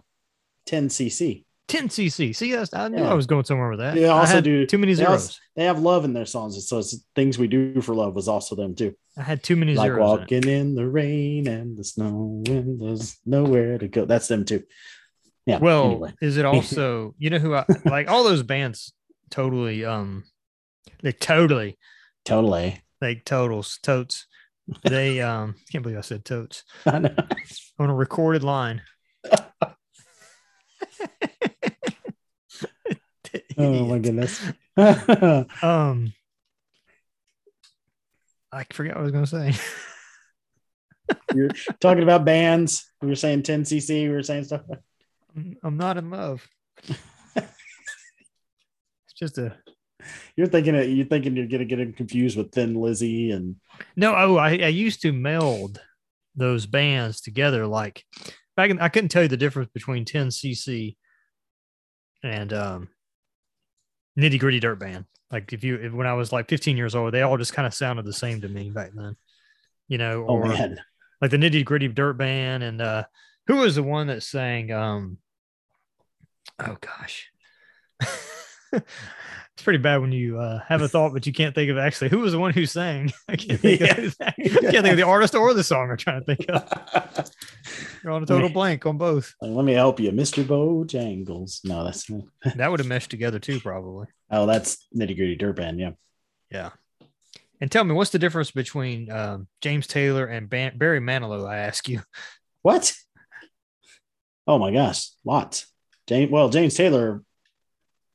[0.66, 1.43] 10cc.
[1.68, 2.36] 10cc.
[2.36, 3.10] See, that's, I knew Yeah.
[3.10, 3.96] I was going somewhere with that.
[3.98, 5.40] I also had do- too many they also- zeros.
[5.56, 8.54] They have love in their songs, so it's things we do for love was also
[8.56, 8.94] them too.
[9.16, 9.98] I had too many Like zeros.
[9.98, 10.20] in it.
[10.20, 14.04] walking in the rain and the snow and there's nowhere to go.
[14.04, 14.64] That's them too.
[15.46, 15.58] Yeah.
[15.58, 16.12] Well, anyway.
[16.20, 18.92] is it also you know who I like all those bands
[19.30, 20.24] totally um
[21.02, 21.78] they totally
[22.24, 22.82] totally.
[23.00, 24.26] like totals totes
[24.82, 26.96] they um can't believe I said totes I
[27.78, 28.82] on a recorded line.
[33.58, 34.40] Oh my goodness.
[35.62, 36.12] Um
[38.52, 39.52] I forgot what I was gonna say.
[41.34, 42.90] You're talking about bands.
[43.02, 43.88] We were saying 10cc.
[44.08, 44.62] We were saying stuff.
[45.36, 46.46] I'm- I'm not in love.
[47.36, 47.44] it's
[49.18, 49.56] just a
[50.36, 53.56] You're thinking it, you're thinking you're gonna get him confused with Thin Lizzy and
[53.96, 55.80] No, oh, I, I used to meld
[56.36, 57.66] those bands together.
[57.66, 58.04] Like
[58.56, 60.96] back in, I couldn't tell you the difference between 10cc
[62.22, 62.88] and um,
[64.18, 65.04] nitty gritty dirt band.
[65.30, 67.66] Like if you, if, when I was like 15 years old, they all just kind
[67.66, 69.16] of sounded the same to me back then,
[69.88, 70.78] you know, oh or man.
[71.20, 72.62] like the nitty gritty dirt band.
[72.62, 73.04] And uh,
[73.46, 75.18] who was the one that sang, um,
[76.58, 77.30] oh gosh.
[79.56, 82.08] It's pretty bad when you uh, have a thought, but you can't think of actually
[82.10, 83.12] who was the one who sang.
[83.28, 84.00] I can't think, Yeah.
[84.00, 87.30] of, I can't think of the artist or the song I'm trying to think of.
[88.02, 88.52] You're on a total Me.
[88.52, 89.32] blank on both.
[89.40, 90.42] Let me help you, Mr.
[90.44, 91.64] Bojangles.
[91.64, 92.10] No, that's
[92.56, 94.06] That would have meshed together too, probably.
[94.30, 95.78] oh, that's nitty gritty dirt band.
[95.78, 95.92] Yeah.
[96.50, 96.70] Yeah.
[97.60, 101.48] And tell me, what's the difference between um, James Taylor and Ban- Barry Manilow?
[101.48, 102.02] I ask you.
[102.62, 102.92] What?
[104.48, 105.66] Oh my gosh, lots.
[106.08, 107.22] James, well, James Taylor,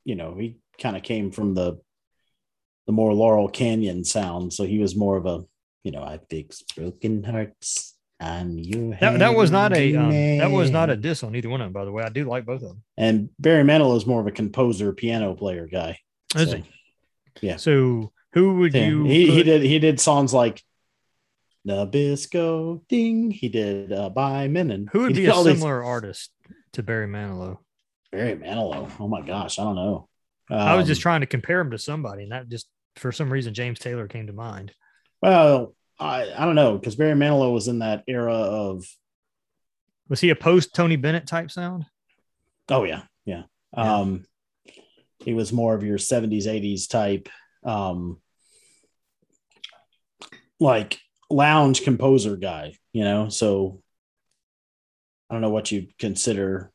[0.04, 1.78] you know, he kind of came from the
[2.86, 5.44] the more Laurel Canyon sound, so he was more of a,
[5.84, 7.94] you know, I fix broken hearts.
[8.18, 11.48] I'm your That, that was not a um, that was not a diss on either
[11.48, 11.72] one of them.
[11.72, 12.82] By the way, I do like both of them.
[12.96, 15.98] And Barry Manilow is more of a composer, piano player guy.
[16.36, 16.64] Is So, he?
[17.40, 17.56] yeah.
[17.56, 19.04] So who would yeah, you?
[19.04, 20.62] he, he did he did songs like
[21.66, 23.30] Nabisco Ding.
[23.30, 24.88] He did uh, by Menon.
[24.92, 26.30] Who would He be a all these- similar artist
[26.72, 27.58] to Barry Manilow?
[28.12, 28.90] Barry Manilow.
[28.98, 30.08] Oh my gosh, I don't know.
[30.50, 33.32] I was just Um, trying to compare him to somebody, and that just for some
[33.32, 34.72] reason James Taylor came to mind.
[35.22, 38.84] Well, I, I don't know because Barry Manilow was in that era of
[40.08, 41.86] Was he a post Tony Bennett type sound?
[42.68, 43.42] oh yeah yeah,
[43.76, 43.94] Yeah.
[43.96, 44.24] um
[45.18, 47.28] he was more of your 70s 80s type
[47.64, 48.20] um
[50.58, 50.98] like
[51.30, 53.82] lounge composer guy you know so
[55.28, 56.72] I don't know what you'd consider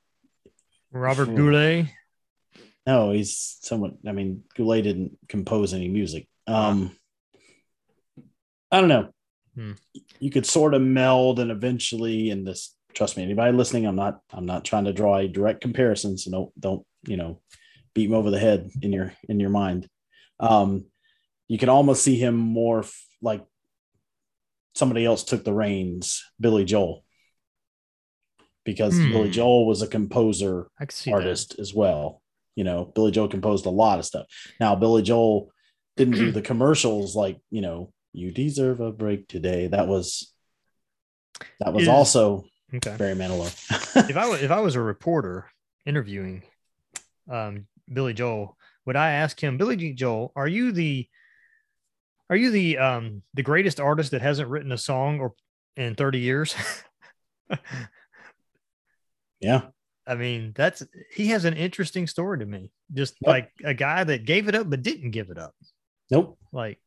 [0.92, 1.26] Robert.
[1.36, 1.88] Goulet.
[2.86, 6.28] No he's somewhat I mean Goulet didn't compose any music.
[6.48, 6.96] Um
[8.72, 9.10] I don't know.
[9.56, 9.72] Hmm.
[10.20, 14.20] you could sort of meld and eventually and this trust me anybody listening i'm not
[14.34, 17.40] i'm not trying to draw a direct comparison so don't don't you know
[17.94, 19.88] beat him over the head in your in your mind.
[20.40, 20.86] Um
[21.48, 23.46] you can almost see him more f- like
[24.74, 27.06] somebody else took the reins billy joel.
[28.66, 29.12] Because Hmm.
[29.12, 32.22] billy joel was a composer I could see artist as well
[32.56, 34.26] you know billy joel composed a lot of stuff
[34.60, 35.52] now billy joel
[35.98, 40.34] didn't do the commercials like you know you deserve a break today that was
[41.60, 42.46] that was Is- also.
[42.74, 42.96] Okay.
[42.98, 43.48] Barry Manilow.
[44.10, 45.48] if I was if I was a reporter
[45.86, 46.44] interviewing
[47.30, 51.08] um, Billy Joel, would I ask him, Billy Joel, are you the
[52.30, 55.34] are you the um, the greatest artist that hasn't written a song or
[55.78, 56.56] in 30 years?
[59.40, 59.62] yeah,
[60.08, 62.72] I mean, that's he has an interesting story to me.
[62.94, 63.30] Just Yep.
[63.30, 65.54] like a guy that gave it up but didn't give it up.
[66.12, 66.38] nope.
[66.52, 66.80] Like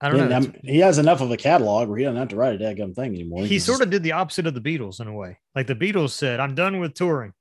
[0.00, 0.52] I don't Yeah, know.
[0.62, 3.14] He has enough of a catalog where he doesn't have to write a daggum thing
[3.14, 3.44] anymore.
[3.46, 5.38] he sort of did the opposite of the Beatles in a way.
[5.54, 7.32] Like the Beatles said, I'm done with touring.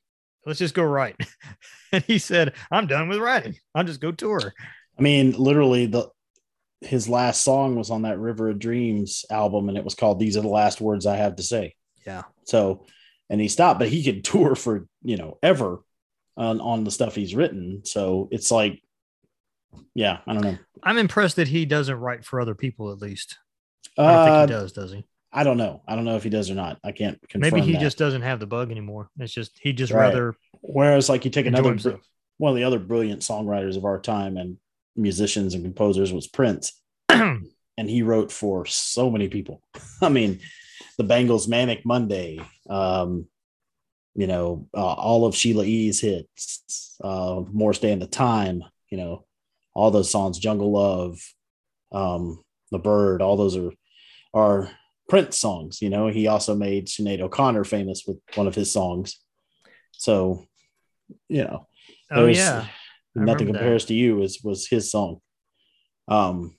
[0.46, 1.16] Let's just go write.
[1.92, 3.56] and he said, I'm done with writing.
[3.74, 4.54] I'll just go tour.
[4.98, 6.10] I mean, literally the
[6.82, 10.38] his last song was on that River of Dreams album, and it was called "These
[10.38, 11.74] Are the Last Words I Have to Say."
[12.06, 12.24] Yeah.
[12.46, 12.86] So,
[13.30, 15.80] and he stopped, but he could tour for you know ever
[16.38, 17.82] on on the stuff he's written.
[17.86, 18.82] So it's like,
[19.94, 20.58] yeah, I don't know.
[20.84, 23.38] I'm impressed that he doesn't write for other people at least.
[23.98, 25.06] I don't think Uh, he does, does he?
[25.32, 25.82] I don't know.
[25.88, 26.80] I don't know if he does or not.
[26.84, 27.52] I can't confirm.
[27.54, 27.82] Maybe he that.
[27.82, 29.10] just doesn't have the bug anymore.
[29.20, 30.08] It's just he just Right.
[30.08, 32.02] rather Whereas, like, you take another himself.
[32.38, 34.58] one of the other brilliant songwriters of our time and
[34.96, 37.44] musicians and composers was Prince, and
[37.78, 39.62] he wrote for so many people.
[40.02, 40.40] I mean,
[40.98, 43.28] the Bangles' "Manic Monday," um,
[44.14, 48.98] you know, uh, all of Sheila E.'s hits, uh, "Morris Day and the Time," you
[48.98, 49.26] know,
[49.74, 51.20] all those songs, "Jungle Love,"
[51.92, 53.72] um, "The Bird," all those are
[54.34, 54.70] are
[55.10, 55.82] Prince songs.
[55.82, 59.20] You know, he also made Sinead O'Connor famous with one of his songs.
[59.92, 60.46] So,
[61.30, 61.68] you know,
[62.12, 62.68] Oh yeah.
[63.16, 63.60] Nothing remember that.
[63.60, 65.22] compares to you is was his song.
[66.08, 66.58] Um,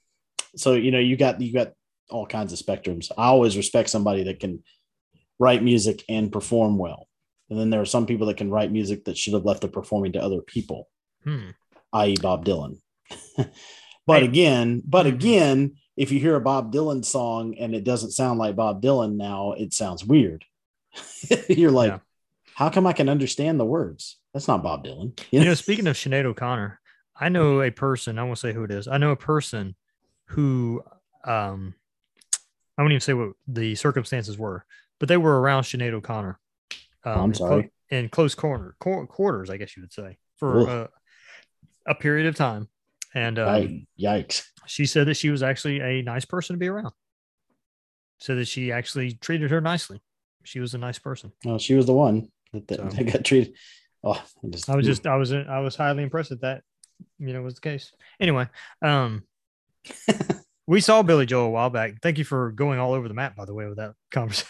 [0.57, 1.73] so you know, you got you got
[2.11, 3.11] all kinds of spectrums.
[3.17, 4.63] I always respect somebody that can
[5.39, 7.09] write music and perform well.
[7.51, 9.69] And then there are some people that can write music that should have left the
[9.69, 10.89] performing to other people,
[11.25, 11.51] Hmm.
[11.93, 12.81] i.e., Bob Dylan.
[14.07, 14.25] but Hey.
[14.25, 15.15] again, but Mhm.
[15.15, 19.17] again, if you hear a Bob Dylan song and it doesn't sound like Bob Dylan
[19.17, 20.45] now, it sounds weird.
[21.49, 21.99] You're like, Yeah.
[22.55, 24.19] how come I can understand the words?
[24.33, 25.19] That's not Bob Dylan.
[25.33, 26.81] You know, speaking of Sinead O'Connor,
[27.19, 28.89] I know a person, I won't say who it is.
[28.89, 29.75] I know a person
[30.27, 30.83] who
[31.25, 31.75] um
[32.79, 34.65] I won't even say what the circumstances were,
[35.01, 36.39] but they were around Sinead O'Connor.
[37.05, 37.71] Um, I'm in sorry.
[37.91, 40.87] in close corner quar- quarters, I guess you would say, for uh,
[41.87, 42.69] a period of time.
[43.15, 44.45] And um, Yikes.
[44.67, 46.93] she said that she was actually a nice person to be around.
[48.19, 50.03] So that she actually treated her nicely.
[50.45, 51.33] She was a nice person.
[51.45, 53.55] Well, she was the one that, that, So- that got treated.
[54.05, 56.63] Oh, I, just, I was just I was I was highly impressed that that
[57.19, 57.93] you know was the case.
[58.21, 58.49] Anyway,
[58.83, 59.25] um
[60.67, 61.95] we saw Billy Joel a while back.
[62.03, 64.49] Thank you for going all over the map, by the way, with that conversation.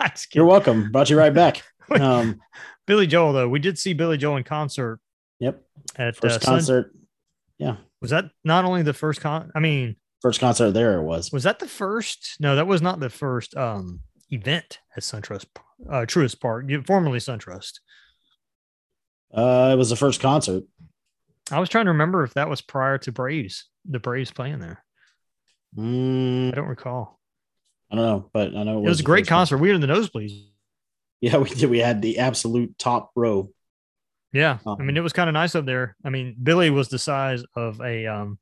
[0.32, 0.90] You're welcome.
[0.92, 1.62] Brought you right back.
[1.90, 2.38] Um,
[2.86, 5.00] Billy Joel, though, we did see Billy Joel in concert
[5.40, 5.62] yep.
[5.96, 6.94] at First uh, Sun- concert.
[7.56, 7.76] Yeah.
[8.02, 9.50] was that not only the first con?
[9.54, 11.32] I mean, First concert there it was.
[11.32, 12.36] was that the first?
[12.40, 14.00] No, that was not the first um
[14.30, 15.46] event at SunTrust,
[15.88, 17.78] uh, Truist Park, formerly SunTrust.
[19.32, 20.64] Uh, it was the first concert.
[21.50, 24.84] I was trying to remember if that was prior to Braves, the Braves playing there.
[25.76, 27.18] Mm, I don't recall.
[27.90, 29.38] I don't know, but I know It was the a great first one.
[29.38, 29.58] concert.
[29.58, 30.46] We were in the nosebleeds.
[31.20, 31.68] Yeah, we did.
[31.70, 33.50] We had the absolute top row.
[34.32, 35.96] Yeah, I mean Um, it was kind of nice up there.
[36.04, 38.38] I mean Billy was the size of a um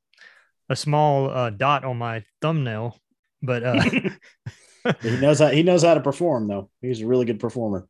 [0.69, 2.99] a small uh, dot on my thumbnail,
[3.41, 3.81] but uh,
[5.01, 6.69] he knows how he knows how to perform though.
[6.81, 7.87] He's a really good performer.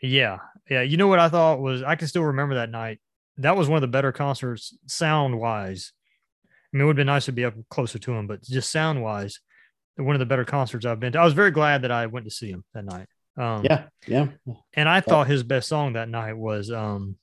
[0.00, 0.38] yeah,
[0.70, 0.82] yeah.
[0.82, 3.00] You know what I thought was I can still remember that night.
[3.38, 5.92] That was one of the better concerts sound wise.
[6.72, 8.70] I mean, it would have been nice to be up closer to him, but just
[8.70, 9.40] sound wise,
[9.96, 11.20] one of the better concerts I've been to.
[11.20, 13.08] I was very glad that I went to see him that night.
[13.36, 14.28] Um, Yeah, yeah,
[14.74, 17.16] and I thought his best song that night was um,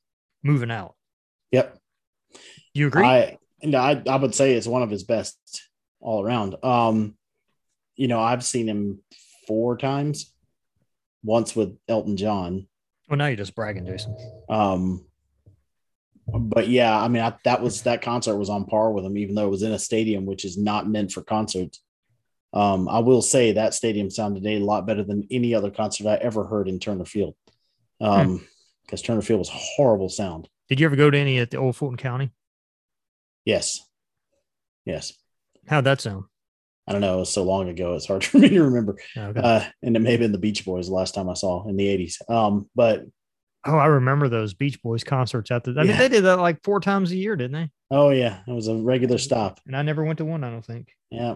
[0.44, 0.96] "Moving Out."
[1.52, 1.78] yep.
[2.74, 3.04] You agree?
[3.04, 5.38] I and I I would say it's one of his best
[6.00, 6.56] all around.
[6.64, 7.16] Um,
[7.96, 9.02] you know, I've seen him
[9.48, 10.34] four times.
[11.24, 12.68] Once with Elton John.
[13.10, 14.16] well, now you're just bragging, Jason.
[14.48, 15.06] Um,
[16.34, 19.36] but yeah, I mean, I, that was that concert was on par with them, even
[19.36, 21.82] though it was in a stadium which is not meant for concerts.
[22.52, 26.16] Um, I will say that stadium sounded a lot better than any other concert I
[26.16, 27.36] ever heard in Turner Field.
[28.02, 28.46] Um,
[28.86, 30.50] because Turner Field was horrible sound.
[30.68, 32.32] Did you ever go to any at the old Fulton County?
[33.46, 33.82] Yes,
[34.86, 35.14] yes.
[35.68, 36.26] How'd that sound?
[36.88, 37.18] I don't know.
[37.18, 38.98] It was so long ago; it's hard for me to remember.
[39.16, 39.40] Okay.
[39.40, 41.78] Uh, and it may have been the Beach Boys the last time I saw in
[41.78, 42.30] the '80s.
[42.30, 43.04] Um, but
[43.66, 45.76] oh, I remember those Beach Boys concerts at the.
[45.78, 47.70] I mean, they did that like four times a year, didn't they?
[47.92, 49.60] oh yeah, it was a regular stop.
[49.66, 50.44] And I never went to one.
[50.44, 50.90] I don't think.
[51.10, 51.36] Yeah.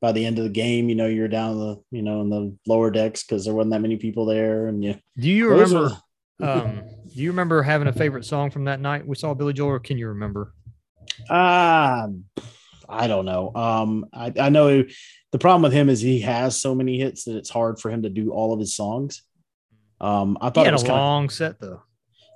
[0.00, 2.56] By the end of the game, you know, you're down the, you know, in the
[2.66, 4.66] lower decks because there wasn't that many people there.
[4.66, 5.96] And yeah, Do you Those remember?
[6.42, 6.82] are- um,
[7.14, 9.78] do you remember having a favorite song from that night we saw Billy Joel, or
[9.78, 10.54] can you remember?
[11.30, 12.08] Ah,
[12.88, 13.52] I don't know.
[13.54, 14.84] Um, I, I know
[15.30, 18.02] the problem with him is he has so many hits that it's hard for him
[18.02, 19.22] to do all of his songs.
[20.02, 21.82] Um, I He thought had it a was of, long set though.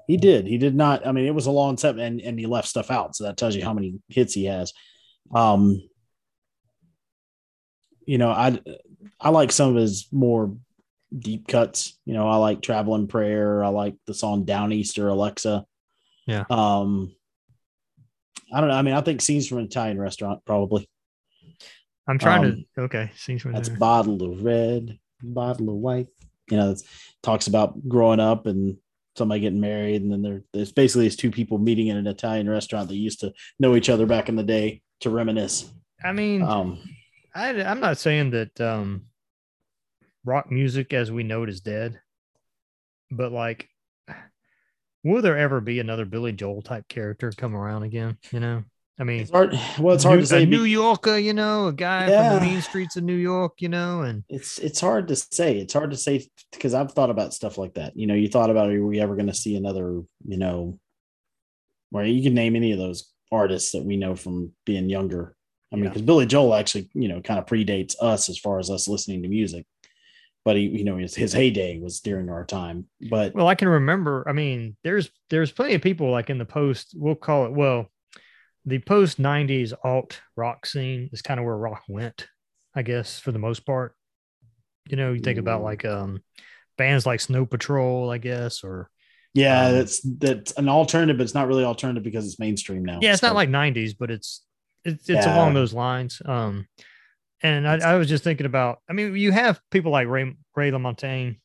[0.06, 0.46] he did.
[0.46, 1.06] He did not.
[1.06, 3.16] I mean, it was a long set and, and he left stuff out.
[3.16, 4.72] So that tells you how many hits he has.
[5.34, 5.82] Um,
[8.06, 8.60] you know, I,
[9.20, 10.54] I like some of his more
[11.16, 11.98] deep cuts.
[12.04, 13.64] You know, I like Traveling Prayer.
[13.64, 15.64] I like the song Downeaster Alexa.
[16.26, 16.44] Yeah.
[16.50, 17.14] Um,
[18.54, 18.76] I don't know.
[18.76, 20.88] I mean, I think scenes from an Italian restaurant probably.
[22.08, 22.82] I'm trying Um, to.
[22.82, 23.78] Okay, scenes from That's there.
[23.78, 26.06] bottle of red, bottle of white.
[26.50, 26.82] You know, it
[27.22, 28.76] talks about growing up and
[29.16, 32.48] somebody getting married, and then there, there's basically these two people meeting in an Italian
[32.48, 35.72] restaurant that used to know each other back in the day to reminisce.
[36.04, 36.78] I mean, Um,
[37.34, 39.06] I, I'm not saying that um,
[40.24, 41.98] rock music as we know it is dead,
[43.10, 43.68] but like,
[45.02, 48.18] will there ever be another Billy Joel type character come around again?
[48.32, 48.64] You know,
[48.98, 49.52] I mean, it's hard.
[49.78, 50.42] Well, it's hard New, to say.
[50.44, 52.38] a New Yorker, you know, a guy Yeah.
[52.38, 55.58] from the mean streets of New York, you know, and it's it's hard to say.
[55.58, 57.96] It's hard to say because I've thought about stuff like that.
[57.96, 60.02] You know, you thought about are we ever going to see another?
[60.24, 60.78] You know,
[61.90, 65.36] where you can name any of those artists that we know from being younger.
[65.72, 68.70] I mean, because Billy Joel actually, you know, kind of predates us as far as
[68.70, 69.66] us listening to music.
[70.44, 72.86] But he, you know, his, his heyday was during our time.
[73.10, 74.24] But well, I can remember.
[74.28, 76.94] I mean, there's there's plenty of people like in the post.
[76.96, 77.90] We'll call it well,
[78.66, 82.28] the post '90s alt rock scene is kind of where rock went,
[82.74, 83.94] I guess, for the most part.
[84.88, 86.22] You know, you think about like um
[86.78, 88.90] bands like Snow Patrol, I guess, or
[89.34, 93.00] Yeah, Um, that's that's an alternative, but it's not really alternative because it's mainstream now.
[93.00, 94.42] yeah, it's So, not like '90s, but it's
[94.84, 95.32] it's it's Yeah.
[95.34, 96.22] along those lines.
[96.24, 96.66] Um,
[97.42, 98.80] and I, I was just thinking about.
[98.88, 101.38] I mean, you have people like Ray Ray LaMontagne,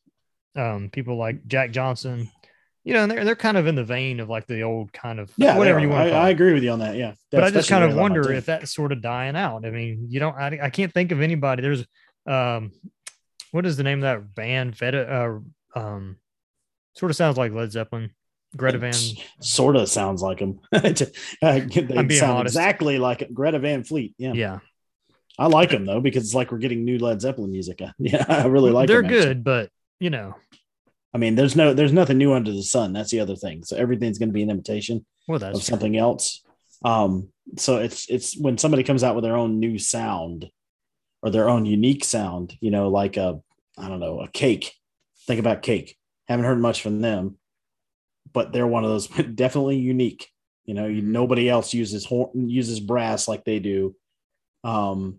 [0.56, 2.30] um, people like Jack Johnson.
[2.84, 5.20] You know, and they're they're kind of in the vein of like the old kind
[5.20, 6.96] of yeah, whatever you want I, I agree with you on that.
[6.96, 9.64] Yeah, But I just kind of wonder if that's sort of dying out.
[9.64, 10.34] I mean, you don't.
[10.36, 11.62] I, I can't think of anybody.
[11.62, 11.86] There's
[12.26, 12.72] um,
[13.52, 14.74] what is the name of that band?
[14.76, 15.40] Veta.
[15.76, 16.16] Uh, um,
[16.94, 18.10] sort of sounds like Led Zeppelin.
[18.56, 18.92] Greta Van.
[19.40, 20.60] sort of sounds like him.
[20.72, 20.88] they
[21.40, 22.54] I'm being sound modest.
[22.56, 24.14] exactly like Greta Van Fleet.
[24.18, 24.32] Yeah.
[24.34, 24.58] Yeah,
[25.38, 27.80] I like them though because it's like we're getting new Led Zeppelin music.
[27.98, 28.88] Yeah, I really like.
[28.88, 29.20] they're 'em, actually.
[29.20, 29.70] good, but
[30.00, 30.34] you know,
[31.14, 32.92] I mean, there's no, there's nothing new under the sun.
[32.92, 33.64] That's the other thing.
[33.64, 35.60] So everything's going to be an imitation well, of true.
[35.60, 36.42] something else.
[36.84, 40.50] Um, so it's it's when somebody comes out with their own new sound
[41.22, 43.40] or their own unique sound, you know, like a
[43.78, 44.72] I don't know, a cake.
[45.26, 45.96] Think about cake.
[46.28, 47.38] Haven't heard much from them,
[48.32, 50.28] but they're one of those definitely unique.
[50.64, 53.94] You know, you, nobody else uses horn uses brass like they do.
[54.64, 55.18] Um,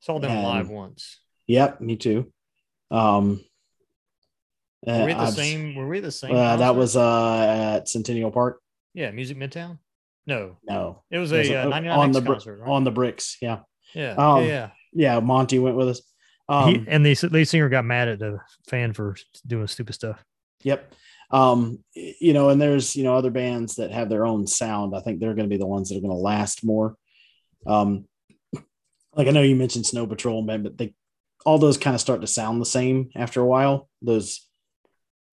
[0.00, 1.20] Saw them and- live once.
[1.46, 2.32] yep, me too.
[2.90, 3.44] Um,
[4.86, 5.74] Were we at the I've- same?
[5.74, 6.34] Were we at the same?
[6.34, 8.60] Uh, that was uh, at Centennial Park.
[8.92, 9.78] yeah, Music Midtown.
[10.26, 12.60] No, No, it was It was, a uh, uh, 99 on the concert.
[12.60, 12.70] Right?
[12.70, 13.36] on the bricks.
[13.42, 13.58] Yeah,
[13.94, 14.70] yeah, um, yeah, yeah.
[15.14, 15.20] yeah.
[15.20, 16.02] Monty went with us.
[16.48, 19.16] Um, he, and the lead singer got mad at the fan for
[19.46, 20.22] doing stupid stuff.
[20.62, 20.92] Yep.
[21.30, 24.94] Um, you know, and there's you know other bands that have their own sound.
[24.96, 26.96] I think they're going to be the ones that are going to last more.
[27.66, 28.06] Um,
[29.14, 30.94] like I know you mentioned Snow Patrol, man, but they
[31.44, 33.88] all those kind of start to sound the same after a while.
[34.00, 34.48] Those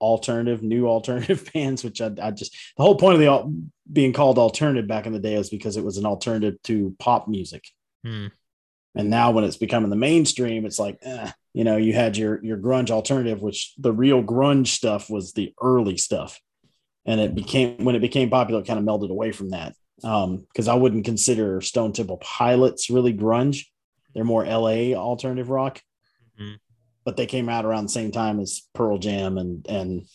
[0.02, 4.38] alternative, new alternative bands, which I, I just the whole point of the being called
[4.38, 7.66] alternative back in the day was because it was an alternative to pop music.
[8.04, 8.28] Hmm.
[8.96, 12.44] And now when it's becoming the mainstream, it's like, eh, you know, you had your
[12.44, 16.40] your grunge alternative, which the real grunge stuff was the early stuff.
[17.06, 19.76] And it became when it became popular, it kind of melded away from that.
[20.04, 23.66] Um, because I wouldn't consider Stone Temple Pilots really grunge.
[24.14, 25.82] They're more LA alternative rock.
[26.40, 26.58] Mhm.
[27.04, 30.06] But they came out around the same time as Pearl Jam and and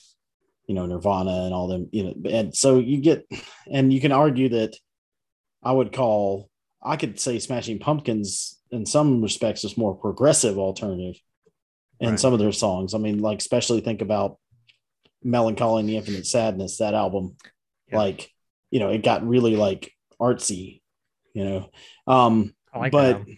[0.67, 3.27] you know Nirvana and all them, you know, and so you get
[3.71, 4.77] and you can argue that
[5.63, 6.49] I would call
[6.83, 11.21] I could say Smashing Pumpkins in some respects is more progressive alternative
[11.99, 12.21] in Right.
[12.21, 12.95] some of their songs.
[12.95, 14.39] I mean, like especially think about
[15.23, 17.37] Melancholy and the Infinite Sadness, that album.
[17.91, 17.99] Yeah.
[17.99, 18.31] Like,
[18.71, 20.83] you know, it got really like artsy,
[21.33, 21.71] you know.
[22.07, 23.37] Um, I like but that.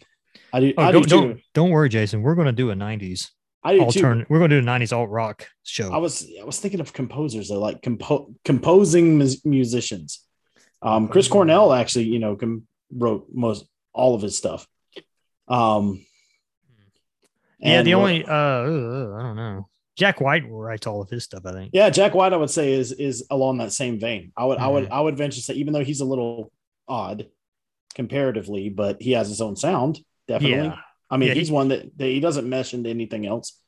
[0.53, 1.41] I do, Oh, I don't, do don't too.
[1.55, 2.23] don't worry, Jason.
[2.23, 3.29] We're going to do a '90s
[3.65, 4.25] I do too.
[4.29, 5.93] We're going to do a '90s alt rock show.
[5.93, 10.25] I was I was thinking of composers though, like compo- composing mus- musicians.
[10.81, 14.67] Um, Chris Cornell actually, you know, com- wrote most all of his stuff.
[15.49, 16.05] Um,
[17.59, 19.69] yeah, the only uh, I don't know.
[19.97, 21.43] Jack White writes all of his stuff.
[21.45, 21.71] I think.
[21.75, 24.33] yeah, Jack White, I would say is is along that same vein.
[24.37, 24.73] I would I Mm-hmm.
[24.75, 26.53] would I would venture to say, even though he's a little
[26.87, 27.27] odd
[27.97, 29.99] comparatively, but he has his own sound.
[30.29, 30.69] Definitely.
[30.69, 30.77] Yeah.
[31.11, 33.59] I mean, Yeah, he- he's one that, that he doesn't mesh into anything else.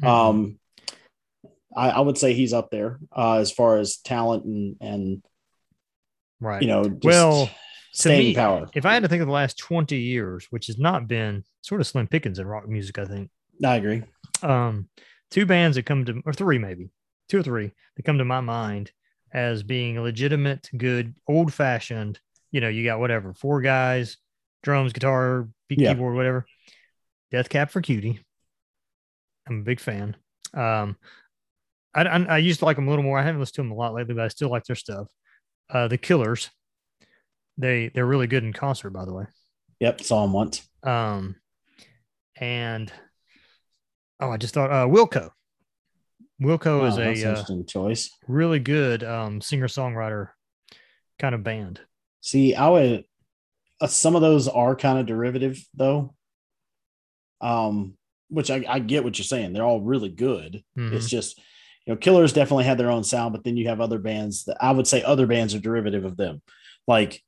[0.00, 0.06] Mhm.
[0.08, 0.58] Um,
[1.74, 5.22] I, I would say he's up there uh, as far as talent and and
[6.40, 6.60] right.
[6.62, 7.50] you know, just Well,
[7.92, 8.68] staying me, power.
[8.74, 11.80] if I had to think of the last 20 years, which has not been sort
[11.80, 13.30] of slim pickings in rock music, I think.
[13.64, 14.02] I agree.
[14.42, 14.88] Um,
[15.30, 16.90] two bands that come to, or three maybe,
[17.28, 18.90] two or three that come to my mind
[19.32, 22.18] as being legitimate, good, old fashioned.
[22.50, 24.18] You know, you got whatever, four guys,
[24.62, 25.94] drums, guitar, beat Yeah.
[25.94, 26.44] keyboard, whatever.
[27.32, 28.20] Death Cab for Cutie.
[29.48, 30.16] I'm a big fan.
[30.54, 30.96] Um,
[31.94, 33.18] I, I, I used to like them a little more.
[33.18, 35.08] I haven't listened to them a lot lately, but I still like their stuff.
[35.68, 36.50] Uh, the Killers.
[37.58, 39.24] They they're really good in concert, by the way.
[39.80, 40.66] Yep, saw them once.
[40.82, 41.36] Um,
[42.36, 42.90] and
[44.20, 45.30] oh, I just thought uh, Wilco.
[46.42, 48.10] Wilco is Oh, that's a uh, choice.
[48.26, 50.28] really good um, singer songwriter
[51.18, 51.80] kind of band.
[52.20, 53.04] See, I would.
[53.80, 56.14] Uh, some of those are kind of derivative, though.
[57.42, 59.52] Um, which I, I get what you're saying.
[59.52, 60.62] They're all really good.
[60.78, 60.92] Mhm.
[60.92, 61.36] It's just,
[61.84, 64.56] you know, Killers definitely had their own sound, but then you have other bands that
[64.58, 66.40] I would say other bands are derivative of them.
[66.86, 67.22] Like,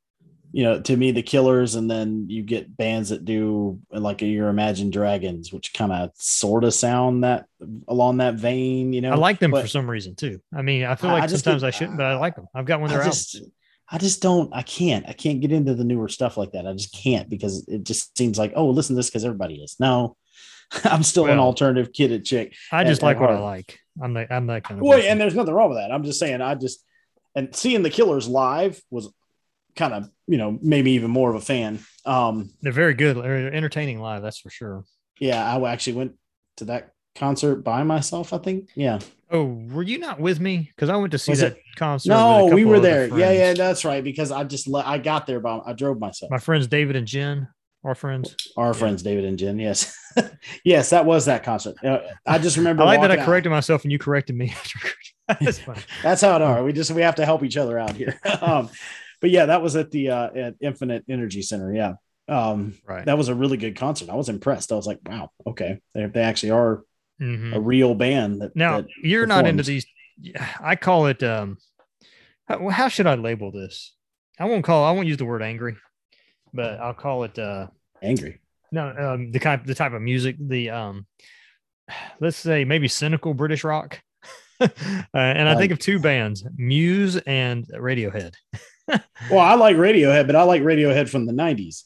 [0.52, 4.48] you know, to me, the Killers, and then you get bands that do like your
[4.48, 7.46] Imagine Dragons, which kind of sort of sound that
[7.88, 8.92] along that vein.
[8.92, 10.40] You know, I like them but for some reason too.
[10.54, 12.46] I mean, I feel like I just sometimes I shouldn't, but I like them.
[12.54, 13.52] I've got one of I their just, albums.
[13.90, 14.50] I just don't.
[14.54, 15.06] I can't.
[15.08, 16.66] I can't get into the newer stuff like that.
[16.66, 19.76] I just can't because it just seems like, oh, listen to this because everybody is.
[19.78, 20.16] No,
[20.84, 22.54] I'm still an alternative kid at chick.
[22.72, 23.78] I just at- like at what I like.
[24.02, 24.86] I'm the I'm that kind of.
[24.86, 25.12] Well, person.
[25.12, 25.92] and there's nothing wrong with that.
[25.92, 26.84] I'm just saying, I just
[27.34, 29.08] and seeing the Killers live was
[29.76, 31.80] kind of, you know, maybe even more of a fan.
[32.06, 33.16] Um, they're very good.
[33.16, 34.84] They're entertaining live, that's for sure.
[35.20, 36.14] yeah, I actually went
[36.56, 38.32] to that concert by myself.
[38.32, 38.70] I think.
[38.74, 38.98] Yeah.
[39.30, 40.70] Oh, were you not with me?
[40.74, 42.10] Because I went to see Was that it- concert.
[42.10, 43.04] No, we were there.
[43.04, 43.38] Yeah, friends.
[43.38, 44.04] yeah, that's right.
[44.04, 46.30] Because I just le- I got there by I drove myself.
[46.30, 47.48] My friends David and Jen,
[47.84, 48.36] our friends.
[48.56, 49.58] Our friends David and Jen.
[49.58, 49.96] Yes,
[50.64, 51.82] yes, that was that concert.
[51.84, 52.82] Uh, I just remember.
[52.82, 53.26] I like that I out.
[53.26, 54.54] corrected myself and you corrected me.
[55.40, 55.80] That's funny.
[56.02, 56.62] That's how it are.
[56.62, 58.20] We just we have to help each other out here.
[58.42, 58.68] um,
[59.20, 61.74] but yeah, that was at the uh, at Infinite Energy Center.
[61.74, 61.94] Yeah,
[62.28, 63.04] um, Right.
[63.06, 64.10] that was a really good concert.
[64.10, 64.70] I was impressed.
[64.70, 66.82] I was like, wow, okay, they, they actually are
[67.20, 67.54] Mhm.
[67.54, 68.40] a real band.
[68.42, 69.86] That Now that- you're not into these.
[70.60, 71.22] I call it.
[71.22, 71.58] Um,
[72.46, 73.94] how, how should I label this?
[74.38, 74.84] I won't call.
[74.84, 75.76] I won't use the word angry,
[76.52, 77.38] but I'll call it.
[77.38, 77.68] Uh,
[78.02, 78.40] angry.
[78.72, 80.36] no, um, the type the type of music.
[80.38, 81.06] The um,
[82.20, 84.00] let's say maybe cynical British rock.
[84.60, 84.68] uh,
[85.14, 88.34] and I think of two bands, Muse and Radiohead.
[89.30, 91.84] Well, I like Radiohead, but I like Radiohead from the '90s.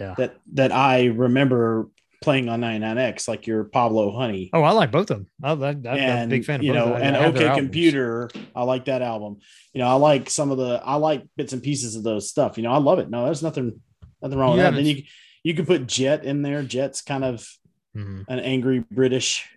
[0.00, 0.14] Yeah.
[0.16, 1.90] That that I remember
[2.20, 4.50] playing on 99X, like your Pablo Honey.
[4.52, 5.26] Oh, I like both of them.
[5.42, 7.60] I, I'm a big fan of you know, and I have their OK.
[7.60, 8.28] Computer.
[8.54, 9.38] I like that album.
[9.72, 12.56] You know, I like some of the I like bits and pieces of those stuff.
[12.56, 13.08] You know, I love it.
[13.10, 13.80] No, there's nothing
[14.20, 14.74] nothing wrong You with that.
[14.74, 15.02] Then you
[15.44, 16.62] you can put Jet in there.
[16.62, 17.48] Jet's kind of
[17.96, 18.24] Mhm.
[18.28, 19.48] an angry British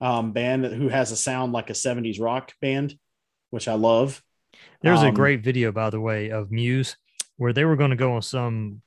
[0.00, 2.96] um, band that, who has a sound like a 70s rock band,
[3.50, 4.22] which I love.
[4.82, 6.96] There's a Um, great video, by the way, of Muse
[7.36, 8.82] where they were going to go on some.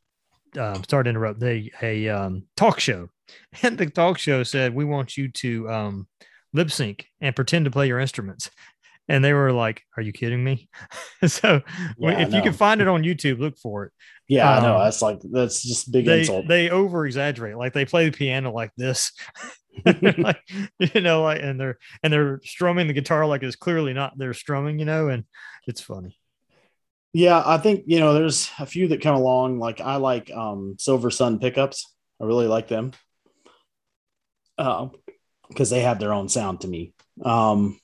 [0.58, 1.40] Um, sorry to interrupt.
[1.40, 3.10] They a um, talk show,
[3.64, 6.08] and the talk show said, "We want you to um,
[6.54, 8.50] lip sync and pretend to play your instruments."
[9.10, 10.68] And they were like, "Are you kidding me?"
[11.26, 11.62] so
[11.98, 13.94] Yeah, if you can find it on YouTube, look for it.
[14.28, 14.76] Yeah, I know.
[14.76, 16.46] Um, That's like that's just big They insult.
[16.50, 17.56] they over exaggerate.
[17.56, 19.14] Like they play the piano like this,
[19.86, 20.42] like
[20.80, 24.34] you know, like and they're and they're strumming the guitar like it's clearly not they're
[24.34, 25.24] strumming, you know, and
[25.68, 26.18] it's funny.
[27.18, 29.58] Yeah, I think you know there's a few that come along.
[29.58, 31.92] Like I like um Silversun Pickups.
[32.22, 32.92] I really like them.
[34.56, 34.90] Uh,
[35.50, 36.94] because they have their own sound to me.
[37.24, 37.80] Um,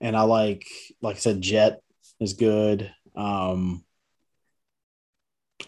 [0.00, 0.64] and I like,
[1.02, 1.80] like I said, Jet
[2.20, 2.92] is good.
[3.16, 3.84] Um,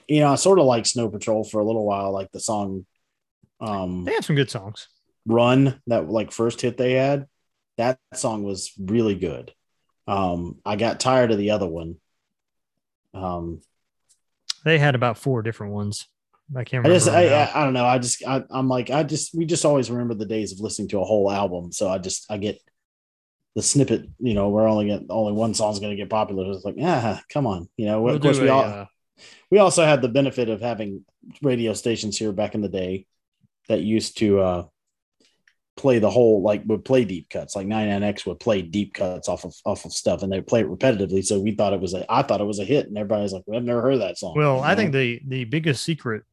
[0.06, 2.86] you know, I sort of like Snow Patrol for a little while, like the song
[3.58, 4.86] um They have some good songs.
[5.26, 7.26] Run, that like first hit they had.
[7.78, 9.52] That song was really good.
[10.06, 11.96] Um, I got tired of the other one.
[13.14, 13.60] Um,
[14.64, 16.06] They had about four different ones.
[16.56, 17.26] I can't I just, I.
[17.26, 17.84] I, I don't know.
[17.84, 20.88] I just, I, I'm like, I just, we just always remember the days of listening
[20.88, 21.72] to a whole album.
[21.72, 22.58] So I just, I get
[23.54, 24.08] the snippet.
[24.18, 26.50] You know, we're only get only one song's going to get popular.
[26.50, 27.68] It's like, ah, come on.
[27.76, 28.86] You know, We'll of course we a, all, uh,
[29.50, 31.04] we also had the benefit of having
[31.42, 33.06] radio stations here back in the day
[33.68, 34.64] that used to uh,
[35.78, 37.56] play the whole like would play deep cuts.
[37.56, 40.68] Like 99x would play deep cuts off of off of stuff and they play it
[40.68, 41.24] repetitively.
[41.24, 43.44] So we thought it was a i thought it was a hit and everybody's like
[43.46, 46.24] well, i've never heard that song well, you I think the the biggest secret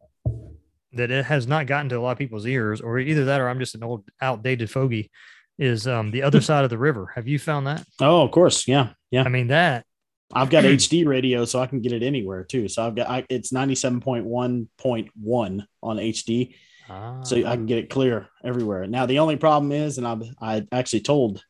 [0.93, 3.49] that it has not gotten to a lot of people's ears, or either that or
[3.49, 5.11] I'm just an old outdated fogey,
[5.59, 7.11] is um, the other side of the river.
[7.15, 7.85] Have you found that?
[8.01, 8.67] oh of course.
[8.67, 8.89] Yeah.
[9.11, 9.23] Yeah.
[9.23, 9.85] I mean that
[10.33, 12.67] i've got hd radio so i can get it anywhere too.
[12.67, 16.55] So i've got I, it's 97.1.1 on hd
[16.87, 18.85] so I can get it clear everywhere.
[18.87, 21.43] Now the only problem is, and I I actually told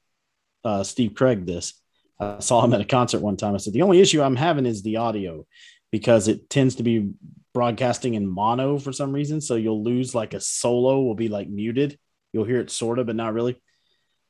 [0.64, 1.74] uh, Steve Craig this.
[2.20, 3.54] I saw him at a concert one time.
[3.54, 5.46] I said the only issue I'm having is the audio
[5.92, 7.12] because it tends to be
[7.54, 9.42] broadcasting in mono for some reason.
[9.42, 11.98] So you'll lose like a solo will be like muted.
[12.34, 13.62] You'll hear it sort of, but not really.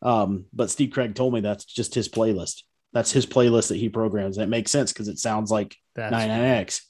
[0.01, 2.63] Um, but Steve Craig told me that's just his playlist.
[2.93, 4.37] That's his playlist that he programs.
[4.37, 6.81] And it makes sense because it sounds like that's 99X.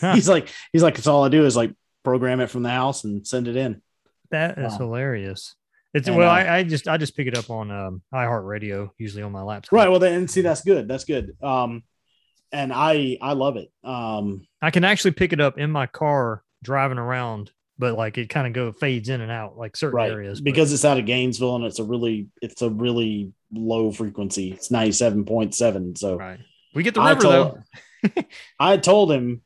[0.00, 0.12] Huh.
[0.14, 1.74] he's like, he's like, it's all I do is like
[2.04, 3.80] program it from the house and send it in.
[4.30, 4.78] that is Wow.
[4.78, 5.54] hilarious.
[5.94, 8.90] It's And, well, uh, I, I just I just pick it up on um, iHeartRadio
[8.98, 9.72] usually on my laptop.
[9.72, 9.88] Right.
[9.90, 10.88] Well, then see, that's good.
[10.88, 11.36] That's good.
[11.42, 11.82] Um,
[12.50, 13.70] and I I love it.
[13.84, 18.30] Um, I can actually pick it up in my car driving around, but like it
[18.30, 20.40] kind of go fades in and out like certain right areas.
[20.40, 24.52] but- because it's out of Gainesville and it's a really it's a really low frequency.
[24.52, 25.94] It's ninety seven point seven.
[25.94, 26.40] So right,
[26.74, 27.58] we get the I river though.
[28.58, 29.42] I told him,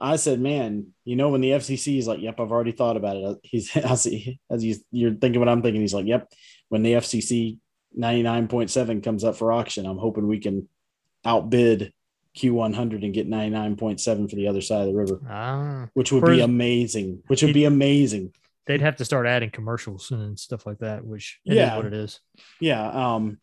[0.00, 3.16] I said, man, you know, when the FCC is like, yep, I've already thought about
[3.16, 3.38] it.
[3.44, 5.80] He's as, he, as he's, you're thinking what I'm thinking.
[5.80, 6.28] He's like, yep,
[6.68, 7.58] when the FCC
[7.98, 10.68] 99.7 comes up for auction, I'm hoping we can
[11.24, 11.92] outbid
[12.36, 16.40] Q100 and get 99.7 for the other side of the river, Ah, which would be
[16.40, 17.22] amazing.
[17.28, 18.32] Which would be amazing.
[18.66, 21.76] they'd have to start adding commercials and stuff like that, which Yeah.
[21.76, 22.18] what it is.
[22.60, 22.84] Yeah.
[23.14, 23.38] Um,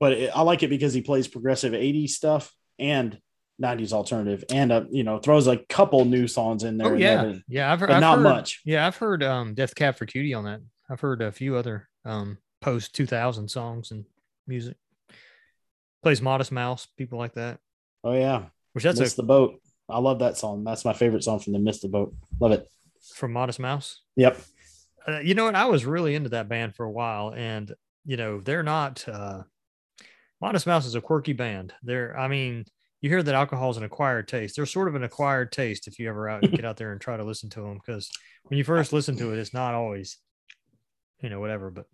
[0.00, 3.18] but it, I like it because he plays progressive 80s stuff and
[3.62, 6.92] 90s alternative and, uh, you know, throws a couple new songs in there.
[6.92, 7.42] Oh yeah, everything.
[7.48, 7.72] yeah.
[7.72, 8.60] I've heard, I've not heard- much.
[8.64, 10.60] Yeah, I've heard um, Death Cab for Cutie on that.
[10.90, 14.04] I've heard a few other um, post two thousand songs and
[14.46, 14.76] music.
[16.02, 17.58] Plays Modest Mouse, people like that.
[18.02, 18.44] Oh, yeah.
[18.72, 19.60] Which that's Miss a, the boat.
[19.88, 20.64] I love that song.
[20.64, 22.14] That's my favorite song from the Miss the Boat.
[22.40, 22.68] Love it.
[23.14, 24.02] from Modest Mouse.
[24.16, 24.38] Yep.
[25.06, 25.54] Uh, you know what?
[25.54, 27.72] I was really into that band for a while, and
[28.04, 29.06] you know they're not.
[29.08, 29.42] Uh,
[30.40, 31.72] Modest Mouse is a quirky band.
[31.82, 32.66] They're, I mean,
[33.04, 34.56] you hear that alcohol is an acquired taste.
[34.56, 37.18] They're sort of an acquired taste if you ever out get out there and try
[37.18, 38.10] to listen to them because
[38.44, 40.16] when you first listen to it, it's not always,
[41.20, 41.70] you know, whatever.
[41.70, 41.84] But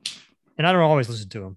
[0.56, 1.56] and I don't always listen to them.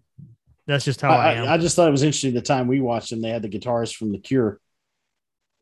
[0.65, 1.47] That's just how I, I, am.
[1.47, 3.21] I just thought it was interesting the time we watched them.
[3.21, 4.59] They had the guitarist from The Cure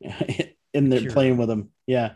[0.00, 1.12] in there Cure.
[1.12, 1.68] playing with them.
[1.86, 2.12] Yeah,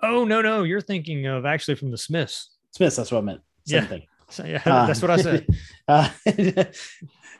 [0.00, 2.50] oh no, no, you're thinking of actually from the Smiths.
[2.70, 2.94] Smiths.
[2.94, 3.40] That's what I meant.
[3.66, 3.88] Same Yeah.
[3.88, 4.02] thing.
[4.32, 5.44] So, yeah, Uh, that's what I said.
[5.88, 6.08] uh,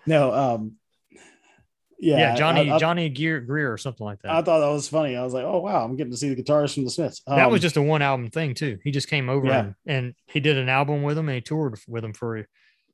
[0.07, 0.73] no, um,
[2.01, 4.33] yeah, Yeah, Johnny I, I, Johnny Gear, Greer or something like that.
[4.33, 5.17] I thought that was funny.
[5.17, 7.23] I was like, oh wow, I'm getting to see the guitarist from the Smiths.
[7.27, 8.79] that was Um, just a one album thing too.
[8.83, 9.59] He just came over Yeah.
[9.61, 12.45] and, and he did an album with them and he toured with them for a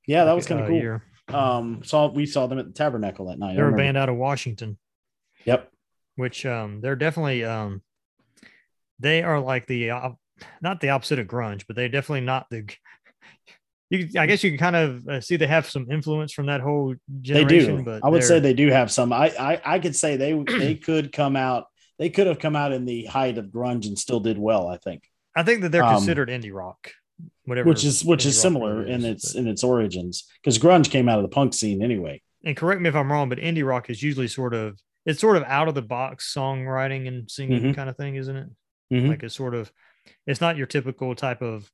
[0.08, 0.76] yeah, that was kind of cool.
[0.76, 1.02] year.
[1.28, 3.56] Um, saw we saw them at the Tabernacle that night.
[3.56, 4.78] They're a band out of Washington.
[5.44, 5.70] Yep.
[6.16, 7.82] which um they're definitely um
[8.98, 10.18] they are like the op-
[10.60, 12.66] not the opposite of grunge but they're definitely not the
[13.90, 16.60] you i guess you can kind of uh, see they have some influence from that
[16.60, 17.76] whole generation.
[17.76, 17.84] They do.
[17.84, 19.12] but I would say they do have some.
[19.12, 21.66] I, I I could say they they could come out.
[21.98, 24.68] They could have come out in the height of grunge and still did well.
[24.68, 26.90] I think, i think that they're um, considered indie rock
[27.46, 30.90] whatever which is which is similar really in its but- in its origins because grunge
[30.90, 32.20] came out of the punk scene anyway.
[32.44, 35.36] and correct me if i'm wrong but indie rock is usually sort of it's sort
[35.38, 37.74] of out of the box songwriting and singing Mhm.
[37.74, 38.48] kind of thing isn't it
[38.92, 39.08] Mhm.
[39.08, 39.72] like it's sort of
[40.26, 41.70] it's not your typical type of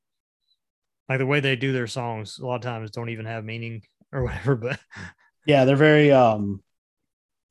[1.09, 3.81] like the way they do their songs a lot of times don't even have meaning
[4.11, 4.79] or whatever but
[5.45, 6.63] Yeah, they're very um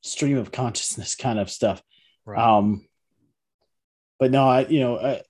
[0.01, 1.81] stream of consciousness kind of stuff.
[2.25, 2.41] right.
[2.41, 2.87] Um,
[4.19, 5.21] but no, I you know I,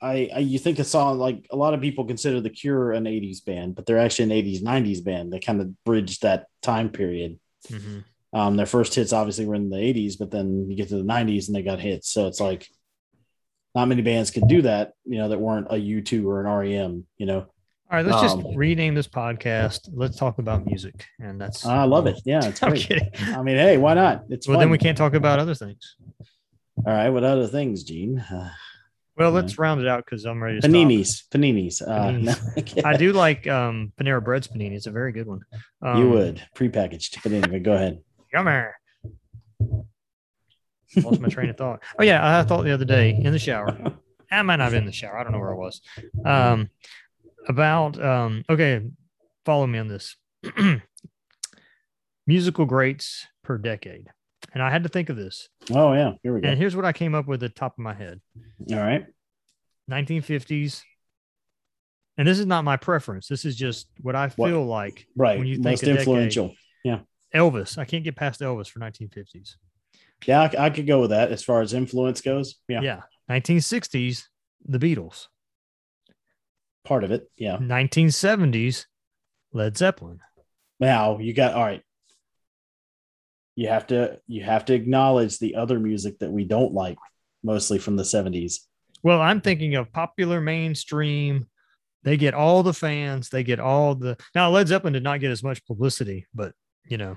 [0.00, 3.06] I I you think a song like a lot of people consider the Cure an
[3.06, 5.32] '80s band, but they're actually an '80s '90s band.
[5.32, 7.38] They kind of bridged that time period.
[7.70, 8.04] Mhm.
[8.34, 11.02] Um, their first hits obviously were in the 80s, but then you get to the
[11.04, 12.10] 90s and they got hits.
[12.10, 12.66] So it's like
[13.74, 17.06] not many bands could do that, you know, that weren't a U2 or an REM,
[17.18, 17.40] you know.
[17.90, 19.90] All right, let's just Um, rename this podcast.
[19.92, 21.66] Let's talk about music, and that's.
[21.66, 22.20] I love it.
[22.24, 22.82] Yeah, it's I'm great.
[22.84, 23.10] kidding.
[23.34, 24.24] I mean, hey, why not?
[24.30, 24.62] It's Well, fun.
[24.62, 25.96] then we can't talk about other things.
[26.86, 28.18] All right, what other things, Gene?
[28.18, 28.50] Uh,
[29.14, 29.34] Well, Yeah.
[29.40, 30.72] let's round it out because I'm ready to stop.
[30.74, 31.82] paninis, paninis.
[31.82, 32.82] Uh, Paninis.
[32.82, 34.72] no, I do like um, Panera Bread's panini.
[34.72, 35.40] It's a very good one.
[35.82, 38.00] Um, you would prepackaged, but anyway, go ahead.
[38.32, 38.62] Yummy.
[40.96, 41.82] Lost my train of thought.
[41.98, 43.76] Oh yeah, I thought the other day in the shower.
[44.30, 45.18] I might not have been in the shower.
[45.18, 45.80] I don't know where I was.
[46.24, 46.70] Um,
[47.48, 48.80] about um, okay,
[49.44, 50.16] follow me on this.
[52.26, 54.06] Musical greats per decade,
[54.54, 55.48] and I had to think of this.
[55.72, 56.48] Oh yeah, here we go.
[56.48, 58.20] And here's what I came up with at the top of my head:
[58.70, 59.06] All right,
[59.90, 60.82] 1950s.
[62.18, 63.26] And this is not my preference.
[63.26, 65.06] This is just what I What- feel like.
[65.16, 65.38] right.
[65.38, 66.54] When you think Most a decade- influential.
[66.84, 67.00] Yeah.
[67.34, 67.78] Elvis.
[67.78, 69.56] I can't get past Elvis for 1950s.
[70.26, 72.56] Yeah, I, I could go with that as far as influence goes.
[72.68, 73.00] Yeah, Yeah.
[73.30, 74.24] 1960s,
[74.64, 75.26] the Beatles.
[76.84, 77.30] part of it.
[77.36, 77.56] Yeah.
[77.58, 78.86] 1970s,
[79.52, 80.20] Led Zeppelin.
[80.80, 81.82] Now you got all right.
[83.54, 86.98] You have to you have to acknowledge the other music that we don't like,
[87.42, 88.60] mostly from the 70s.
[89.02, 91.46] Well, I'm thinking of popular mainstream.
[92.04, 93.28] They get all the fans.
[93.28, 94.16] They get all the.
[94.34, 96.52] Now, Led Zeppelin did not get as much publicity, but
[96.88, 97.16] you know,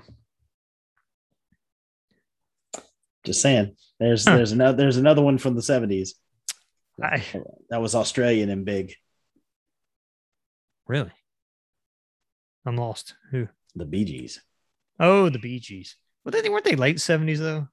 [3.26, 3.76] Just saying.
[4.00, 4.36] There's Huh.
[4.36, 6.10] there's another there's another one from the 70s.
[7.02, 7.22] I
[7.68, 8.94] That was Australian and big.
[10.86, 11.10] really,
[12.64, 13.14] I'm lost.
[13.32, 13.48] Who?
[13.74, 14.40] The Bee Gees.
[14.98, 15.96] Oh, the Bee Gees.
[16.24, 17.68] Well, they weren't they late 70s though?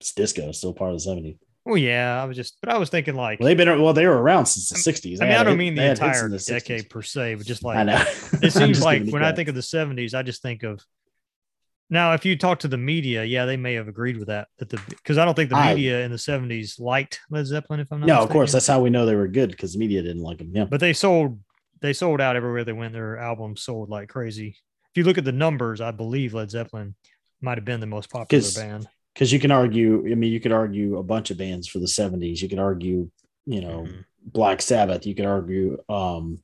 [0.00, 1.38] It's disco, still part of the 70s.
[1.68, 4.06] Oh yeah, I was just, but I was thinking like, Well, they've been well, they
[4.06, 5.20] were around since the 60s.
[5.20, 6.46] I mean, I don't hit- mean the they had hits entire the 60s.
[6.46, 8.04] decade per se, but just like I know.
[8.42, 10.80] it seems like when I think of the 70s, I just think of
[11.90, 14.48] now if you talk to the media, yeah, they may have agreed with that.
[14.58, 17.80] That the because I don't think the I- media in the 70s liked Led Zeppelin,
[17.80, 19.78] if I'm not no, of course, that's how we know they were good because the
[19.78, 20.50] media didn't like them.
[20.54, 21.38] Yeah, but they sold
[21.80, 22.92] they sold out everywhere they went.
[22.92, 24.56] Their albums sold like crazy.
[24.90, 26.94] If you look at the numbers, I believe Led Zeppelin
[27.40, 28.88] might have been the most popular band.
[29.14, 30.10] because you can argue.
[30.10, 32.40] I mean, you could argue a bunch of bands for the 70s.
[32.40, 33.10] You could argue,
[33.44, 34.04] you know, Mhm.
[34.24, 35.06] Black Sabbath.
[35.06, 36.42] You could argue um,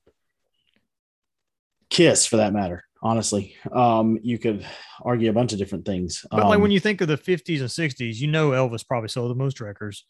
[1.91, 2.85] Kiss for that matter.
[3.03, 4.65] Honestly, um, you could
[5.03, 6.25] argue a bunch of different things.
[6.31, 9.09] But like Um, when you think of the 50s and 60s, you know Elvis probably
[9.09, 10.07] sold the most records.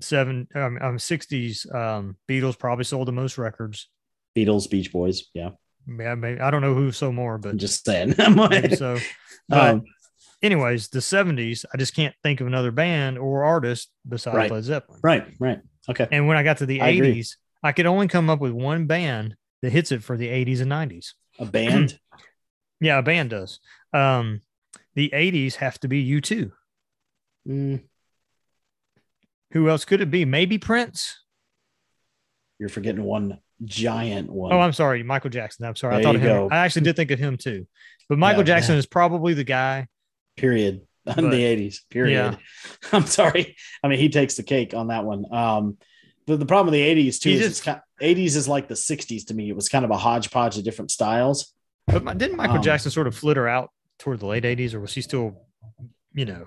[0.00, 3.88] Seven um, um 60s um Beatles probably sold the most records.
[4.36, 5.50] Beatles, Beach Boys, yeah,
[5.86, 8.14] Yeah, maybe I don't know who sold more, but I'm just saying.
[8.70, 8.98] so.
[9.50, 9.84] Um,
[10.42, 14.50] anyways, the 70s, I just can't think of another band or artist besides Right.
[14.50, 15.00] Led Zeppelin.
[15.02, 17.12] right, right, okay, And when I got to the I agree.
[17.12, 20.60] 80s, I could only come up with one band that hits it for the 80s
[20.60, 21.14] and 90s.
[21.38, 21.98] A band.
[22.78, 23.58] Yeah, a band does.
[23.94, 24.42] Um,
[24.94, 26.50] the 80s have to be U2.
[27.48, 27.82] Mm,
[29.52, 30.26] Who else could it be?
[30.26, 31.22] Maybe Prince.
[32.58, 34.52] you're forgetting one giant one.
[34.52, 35.64] Oh, I'm sorry, Michael Jackson.
[35.64, 35.96] I'm sorry.
[35.96, 36.28] I thought of him.
[36.28, 36.48] go.
[36.50, 37.66] I actually did think of him too.
[38.10, 38.56] But Michael Yeah.
[38.56, 39.88] Jackson is probably the guy.
[40.36, 42.36] period in But- the 80s period Yeah.
[42.92, 45.78] i'm sorry i mean he takes the cake on that one um
[46.26, 48.68] the, the problem with the 80s too He is just- it's kind 80s is like
[48.68, 51.54] the 60s to me it was kind of a hodgepodge of different styles
[51.86, 54.80] But my, didn't Michael Um, Jackson sort of flitter out toward the late 80s, or
[54.80, 55.40] was he still,
[56.12, 56.44] you know,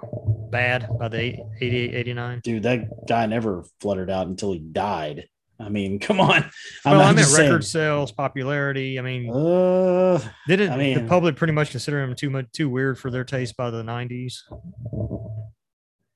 [0.52, 2.42] bad by the 88, 89?
[2.44, 5.28] dude that guy never fluttered out until he died
[5.60, 6.44] i mean come on
[6.86, 9.00] I'm, Well, I I'm meant record saying, sales, popularity.
[9.00, 12.98] I mean, uh, didn't I the public pretty much consider him too much too weird
[13.00, 14.34] for their taste by the 90s?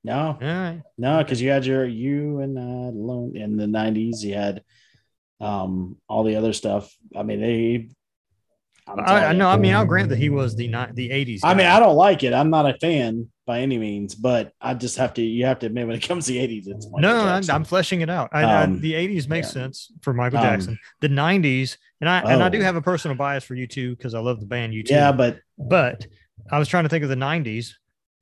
[0.04, 0.82] no All right.
[0.98, 4.62] no because you had your you and uh alone in the 90s you had
[5.40, 7.88] um all the other stuff i mean they
[8.86, 9.48] I, I know.
[9.48, 11.40] I mean, I'll grant that he was the ni- the 80s.
[11.42, 11.66] I mean.
[11.66, 12.34] I don't like it.
[12.34, 15.22] I'm not a fan by any means, but I just have to.
[15.22, 17.54] You have to admit when it comes to the 80s, it's Michael no, I'm, Jackson.
[17.54, 18.28] I'm fleshing it out.
[18.32, 19.52] I, I- Um, the 80s makes yeah.
[19.62, 20.78] sense for Michael Um, Jackson.
[21.00, 22.62] The 90s, and I and I do Oh.
[22.62, 24.90] have a personal bias for you too because I love the band U2.
[24.90, 26.06] yeah, but but
[26.52, 27.70] I was trying to think of the 90s.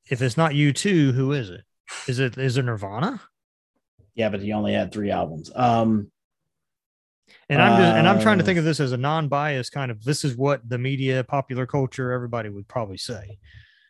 [0.08, 1.62] If it's not U2, who is it?
[2.06, 3.20] Is it is it Nirvana?
[4.14, 5.50] yeah, but he only had three albums.
[5.56, 6.12] Um,
[7.48, 9.90] And I'm just and I'm trying to Uh, think of this as a non-biased kind
[9.90, 13.38] of this is what the media, popular culture, everybody would probably say.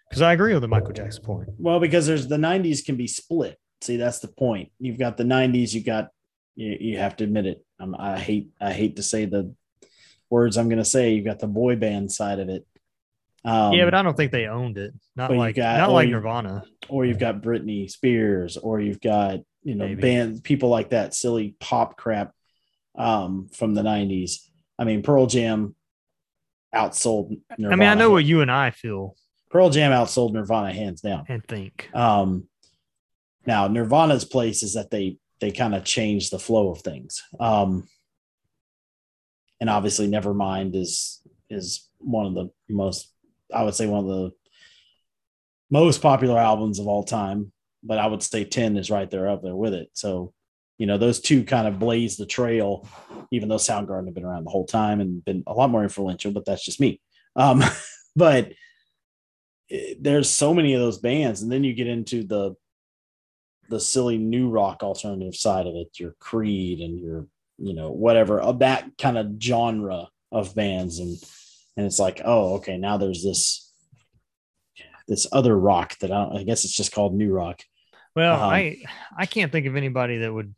[0.09, 1.49] Because I agree with the Michael Jackson point.
[1.59, 3.59] well, because there's the 90s can be split.
[3.81, 4.71] See, that's the point.
[4.79, 5.73] You've got the 90s.
[5.75, 6.09] You got
[6.55, 7.65] you, you have to admit it.
[7.81, 9.55] Um, I hate I hate to say the
[10.31, 11.15] words I'm going to say.
[11.15, 12.67] You've got the boy band side of it.
[13.45, 14.95] Um, yeah, but I don't think they owned it.
[15.17, 16.63] Not like got- not or like you- Nirvana.
[16.89, 20.01] or you've got Britney Spears, or you've got you know Maybe.
[20.03, 22.33] bands, people like that, silly pop crap
[22.97, 24.39] um, from the '90s.
[24.79, 25.75] I mean, Pearl Jam
[26.75, 27.41] outsold.
[27.59, 27.73] Nirvana.
[27.73, 29.17] I mean, I know what you and I feel
[29.51, 31.25] Pearl Jam outsold Nirvana hands down.
[31.29, 31.91] and think.
[31.95, 32.49] Um,
[33.47, 37.23] now, Nirvana's place is that they they kind of change the flow of things.
[37.39, 37.89] Um,
[39.61, 41.21] and obviously, Nevermind is
[41.51, 43.13] is one of the most,
[43.55, 44.33] I would say, one of the
[45.71, 47.53] most popular albums of all time.
[47.83, 49.91] But I would say Ten is right there up there with it.
[49.93, 50.33] So,
[50.83, 52.89] you know, those two kind of blaze the trail,
[53.31, 56.33] even though Soundgarden have been around the whole time and been a lot more influential.
[56.33, 57.01] But that's just me.
[57.37, 57.63] Um,
[58.17, 58.51] but
[59.71, 62.57] eh, there's so many of those bands, and then you get into the
[63.69, 67.29] the silly new rock alternative side of it, your Creed and your
[67.59, 71.17] you know whatever of that kind of genre of bands, and
[71.77, 73.73] and it's like oh okay now there's this
[75.07, 77.63] this other rock that I, don't, I guess it's just called new rock.
[78.15, 78.83] Well, Um, I
[79.17, 80.55] I can't think of anybody that would.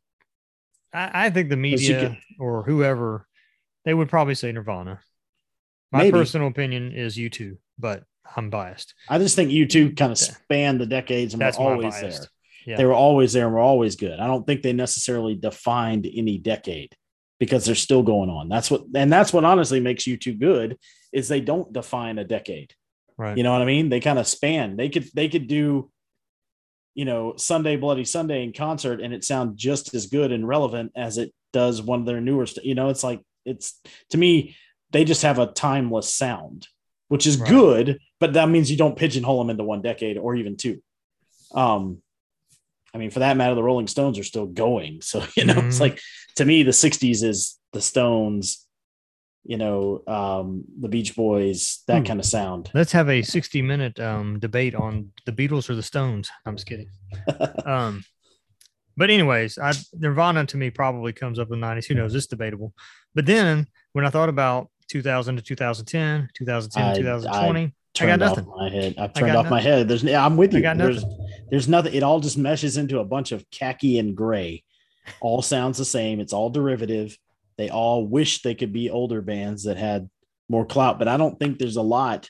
[0.94, 3.26] I, I think the media or whoever
[3.84, 5.00] they would probably say Nirvana.
[5.92, 6.12] My Maybe.
[6.12, 8.04] personal opinion is U2, but
[8.36, 8.94] I'm biased.
[9.08, 10.34] I just think U2 kind of Yeah.
[10.34, 12.12] spanned the decades and That's were always there.
[12.66, 12.76] Yeah.
[12.76, 14.18] They were always there and were always good.
[14.18, 16.96] I don't think they necessarily defined any decade
[17.38, 18.48] because they're still going on.
[18.48, 20.78] That's what, and that's what honestly makes U2 good
[21.12, 22.72] is they don't define a decade.
[23.18, 23.36] Right.
[23.36, 23.90] You know what I mean?
[23.90, 24.76] They kind of span.
[24.76, 25.90] They could they could do,
[26.94, 30.92] you know, Sunday Bloody Sunday in concert and it sound just as good and relevant
[30.96, 32.46] as it does one of their newer.
[32.46, 33.80] St- you know, it's like it's
[34.10, 34.56] to me
[34.90, 36.68] they just have a timeless sound,
[37.08, 37.48] which is Right.
[37.50, 40.80] good, but that means you don't pigeonhole them into one decade or even two.
[41.52, 42.00] Um,
[42.94, 45.00] I mean, for that matter, the Rolling Stones are still going.
[45.00, 45.80] So you know, it's Mhm.
[45.80, 46.00] like
[46.36, 48.66] to me the '60s is the Stones.
[49.46, 52.04] You know, um, the Beach Boys, that Hmm.
[52.04, 52.70] kind of sound.
[52.72, 56.30] Let's have a 60 minute um, debate on the Beatles or the Stones.
[56.46, 56.88] I'm just kidding.
[57.66, 58.02] um,
[58.96, 61.86] but anyways, I, Nirvana to me probably comes up in the 90s.
[61.86, 62.14] Who knows?
[62.14, 62.72] It's debatable.
[63.14, 68.22] But then when I thought about 2000 to 2010, 2010 I- to 2020, I, got
[68.22, 68.52] off nothing.
[68.56, 68.94] my head.
[68.98, 69.88] I've turned got off my head.
[69.88, 70.62] There's yeah, I'm with I you.
[70.62, 71.04] got There's
[71.50, 71.92] there's nothing.
[71.94, 74.64] It all just meshes into a bunch of khaki and gray.
[75.20, 76.18] All sounds the same.
[76.18, 77.16] It's all derivative.
[77.56, 80.08] They all wish they could be older bands that had
[80.48, 82.28] more clout, but I don't think there's a lot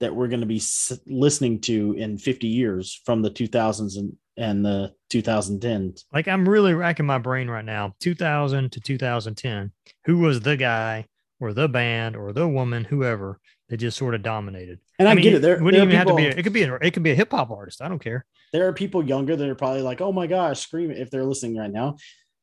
[0.00, 0.60] that we're going to be
[1.06, 6.04] listening to in 50 years from the 2000s and, and the 2010s.
[6.12, 7.94] like I'm really racking my brain right now.
[8.00, 9.72] 2000 to 2010,
[10.06, 11.06] who was the guy
[11.40, 14.80] or the band or the woman, whoever that just sort of dominated?
[14.98, 15.42] And I, mean, get it.
[15.42, 16.26] There, it wouldn't there, even have to be.
[16.26, 16.62] A, it could be.
[16.64, 17.80] A, it could be a hip hop artist.
[17.80, 18.26] I don't care.
[18.52, 21.56] there are people younger that are probably like, "Oh my gosh!" scream!" if they're listening
[21.56, 21.96] right now,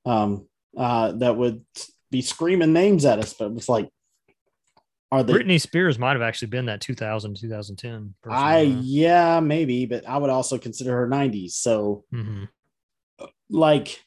[0.06, 0.48] um,
[0.78, 1.64] uh, that would
[2.12, 3.34] be screaming names at us.
[3.34, 3.90] But it's like,
[5.12, 5.34] are they?
[5.34, 8.14] Britney Spears might have actually been that 2000 2010.
[8.22, 8.38] person.
[8.38, 11.54] I yeah, maybe, but I would also consider her '90s.
[11.56, 12.48] So, Mhm.
[13.50, 14.00] like,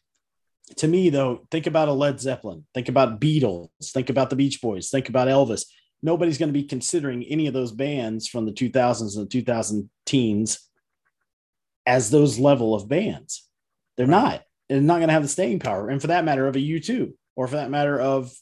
[0.76, 4.60] to me though, think about a Led Zeppelin, think about Beatles, think about the Beach
[4.62, 5.66] Boys, think about Elvis.
[6.02, 9.88] Nobody's going to be considering any of those bands from the 2000s and the 2000
[10.04, 10.68] teens
[11.86, 13.48] as those level of bands.
[13.96, 14.42] They're not.
[14.68, 17.12] They're not going to have the staying power, and for that matter, of a U2,
[17.36, 18.32] or for that matter of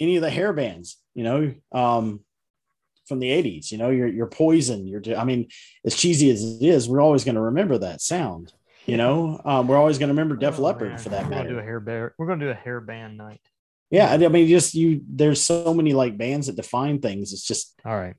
[0.00, 2.20] any of the hair bands, you know, um,
[3.06, 5.48] from the 80s, you know, your your poison, your I mean,
[5.84, 8.52] as cheesy as it is, we're always going to remember that sound.
[8.86, 10.98] You know, um, we're always going to remember Def Oh, Leppard man.
[10.98, 11.48] for that We're gonna matter.
[11.54, 12.14] do a hair bear.
[12.18, 13.40] We're gonna do a hair band night.
[13.90, 15.02] Yeah, I mean, just you.
[15.08, 17.32] There's so many like bands that define things.
[17.32, 18.14] It's just All right.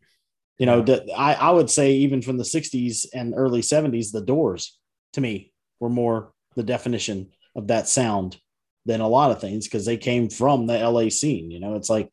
[0.57, 4.21] you know, the, I I would say even from the '60s and early '70s, the
[4.21, 4.77] Doors
[5.13, 8.37] to me were more the definition of that sound
[8.85, 11.51] than a lot of things because they came from the LA scene.
[11.51, 12.09] You know, it's like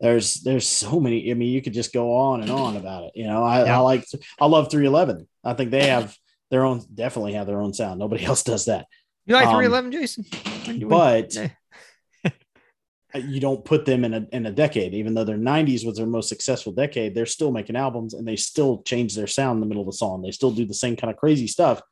[0.00, 1.30] there's there's so many.
[1.30, 3.12] I mean, you could just go on and on about it.
[3.14, 3.76] You know, I, Yeah.
[3.76, 4.04] I like
[4.40, 5.28] I love 311.
[5.44, 6.16] I think they have
[6.50, 7.98] their own definitely have their own sound.
[7.98, 8.86] Nobody else does that.
[9.26, 10.24] You like Um, 311, Jason?
[10.66, 11.52] When- when- But
[13.26, 16.06] you don't put them in a in a decade, even though their 90s was their
[16.06, 19.66] most successful decade, they're still making albums and they still change their sound in the
[19.66, 20.22] middle of the song.
[20.22, 21.82] They still do the same kind of crazy stuff.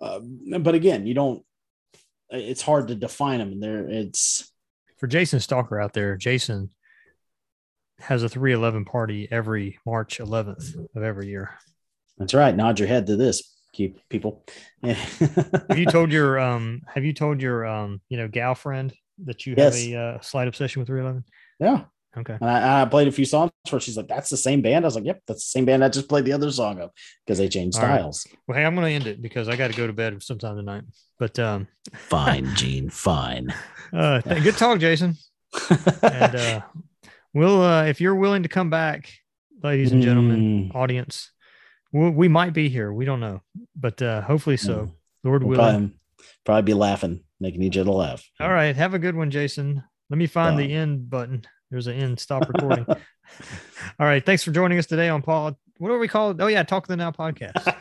[0.00, 0.20] Uh,
[0.60, 1.42] but again, you don't.
[2.30, 3.52] It's hard to define them.
[3.52, 4.50] And there, it's
[4.98, 6.70] for Jason Stalker out there, Jason
[7.98, 11.50] has a 311 party every March 11th of every year.
[12.18, 12.54] that's right.
[12.54, 14.44] Nod your head to this, keep people.
[14.82, 18.92] Have you told your um have you told your um you know gal friend
[19.24, 19.82] that you Yes.
[19.82, 21.24] have a uh, slight obsession with 311?
[21.58, 21.84] yeah.
[22.18, 22.36] Okay.
[22.40, 24.88] And I, I played a few songs where she's like, "That's the same band." I
[24.88, 26.90] was like, "Yep, that's the same band I just played the other song of
[27.26, 27.98] because they changed All right.
[27.98, 30.22] styles." Well, hey, I'm going to end it because I got to go to bed
[30.22, 30.84] sometime tonight.
[31.18, 32.88] But um Fine, Gene.
[32.90, 33.52] Fine.
[33.92, 35.14] uh th- good talk, Jason.
[36.02, 36.60] And uh
[37.34, 39.10] we'll uh if you're willing to come back,
[39.62, 40.74] ladies and gentlemen, Mm.
[40.74, 41.30] audience,
[41.92, 42.92] we, we might be here.
[42.92, 43.42] We don't know.
[43.74, 44.74] But uh hopefully so.
[44.86, 44.92] Mm.
[45.24, 45.72] Lord We'll willing.
[45.88, 45.96] probably,
[46.44, 48.24] probably be laughing, making each other laugh.
[48.40, 48.74] All right.
[48.76, 49.82] Have a good one, Jason.
[50.08, 51.42] Let me find the end button.
[51.70, 52.86] There's an end stop recording.
[52.88, 52.96] All
[54.06, 54.24] right.
[54.24, 55.58] Thanks for joining us today on Paul.
[55.78, 56.36] What do we call it?
[56.40, 56.62] Oh, yeah.
[56.62, 57.74] Talk to the Now podcast.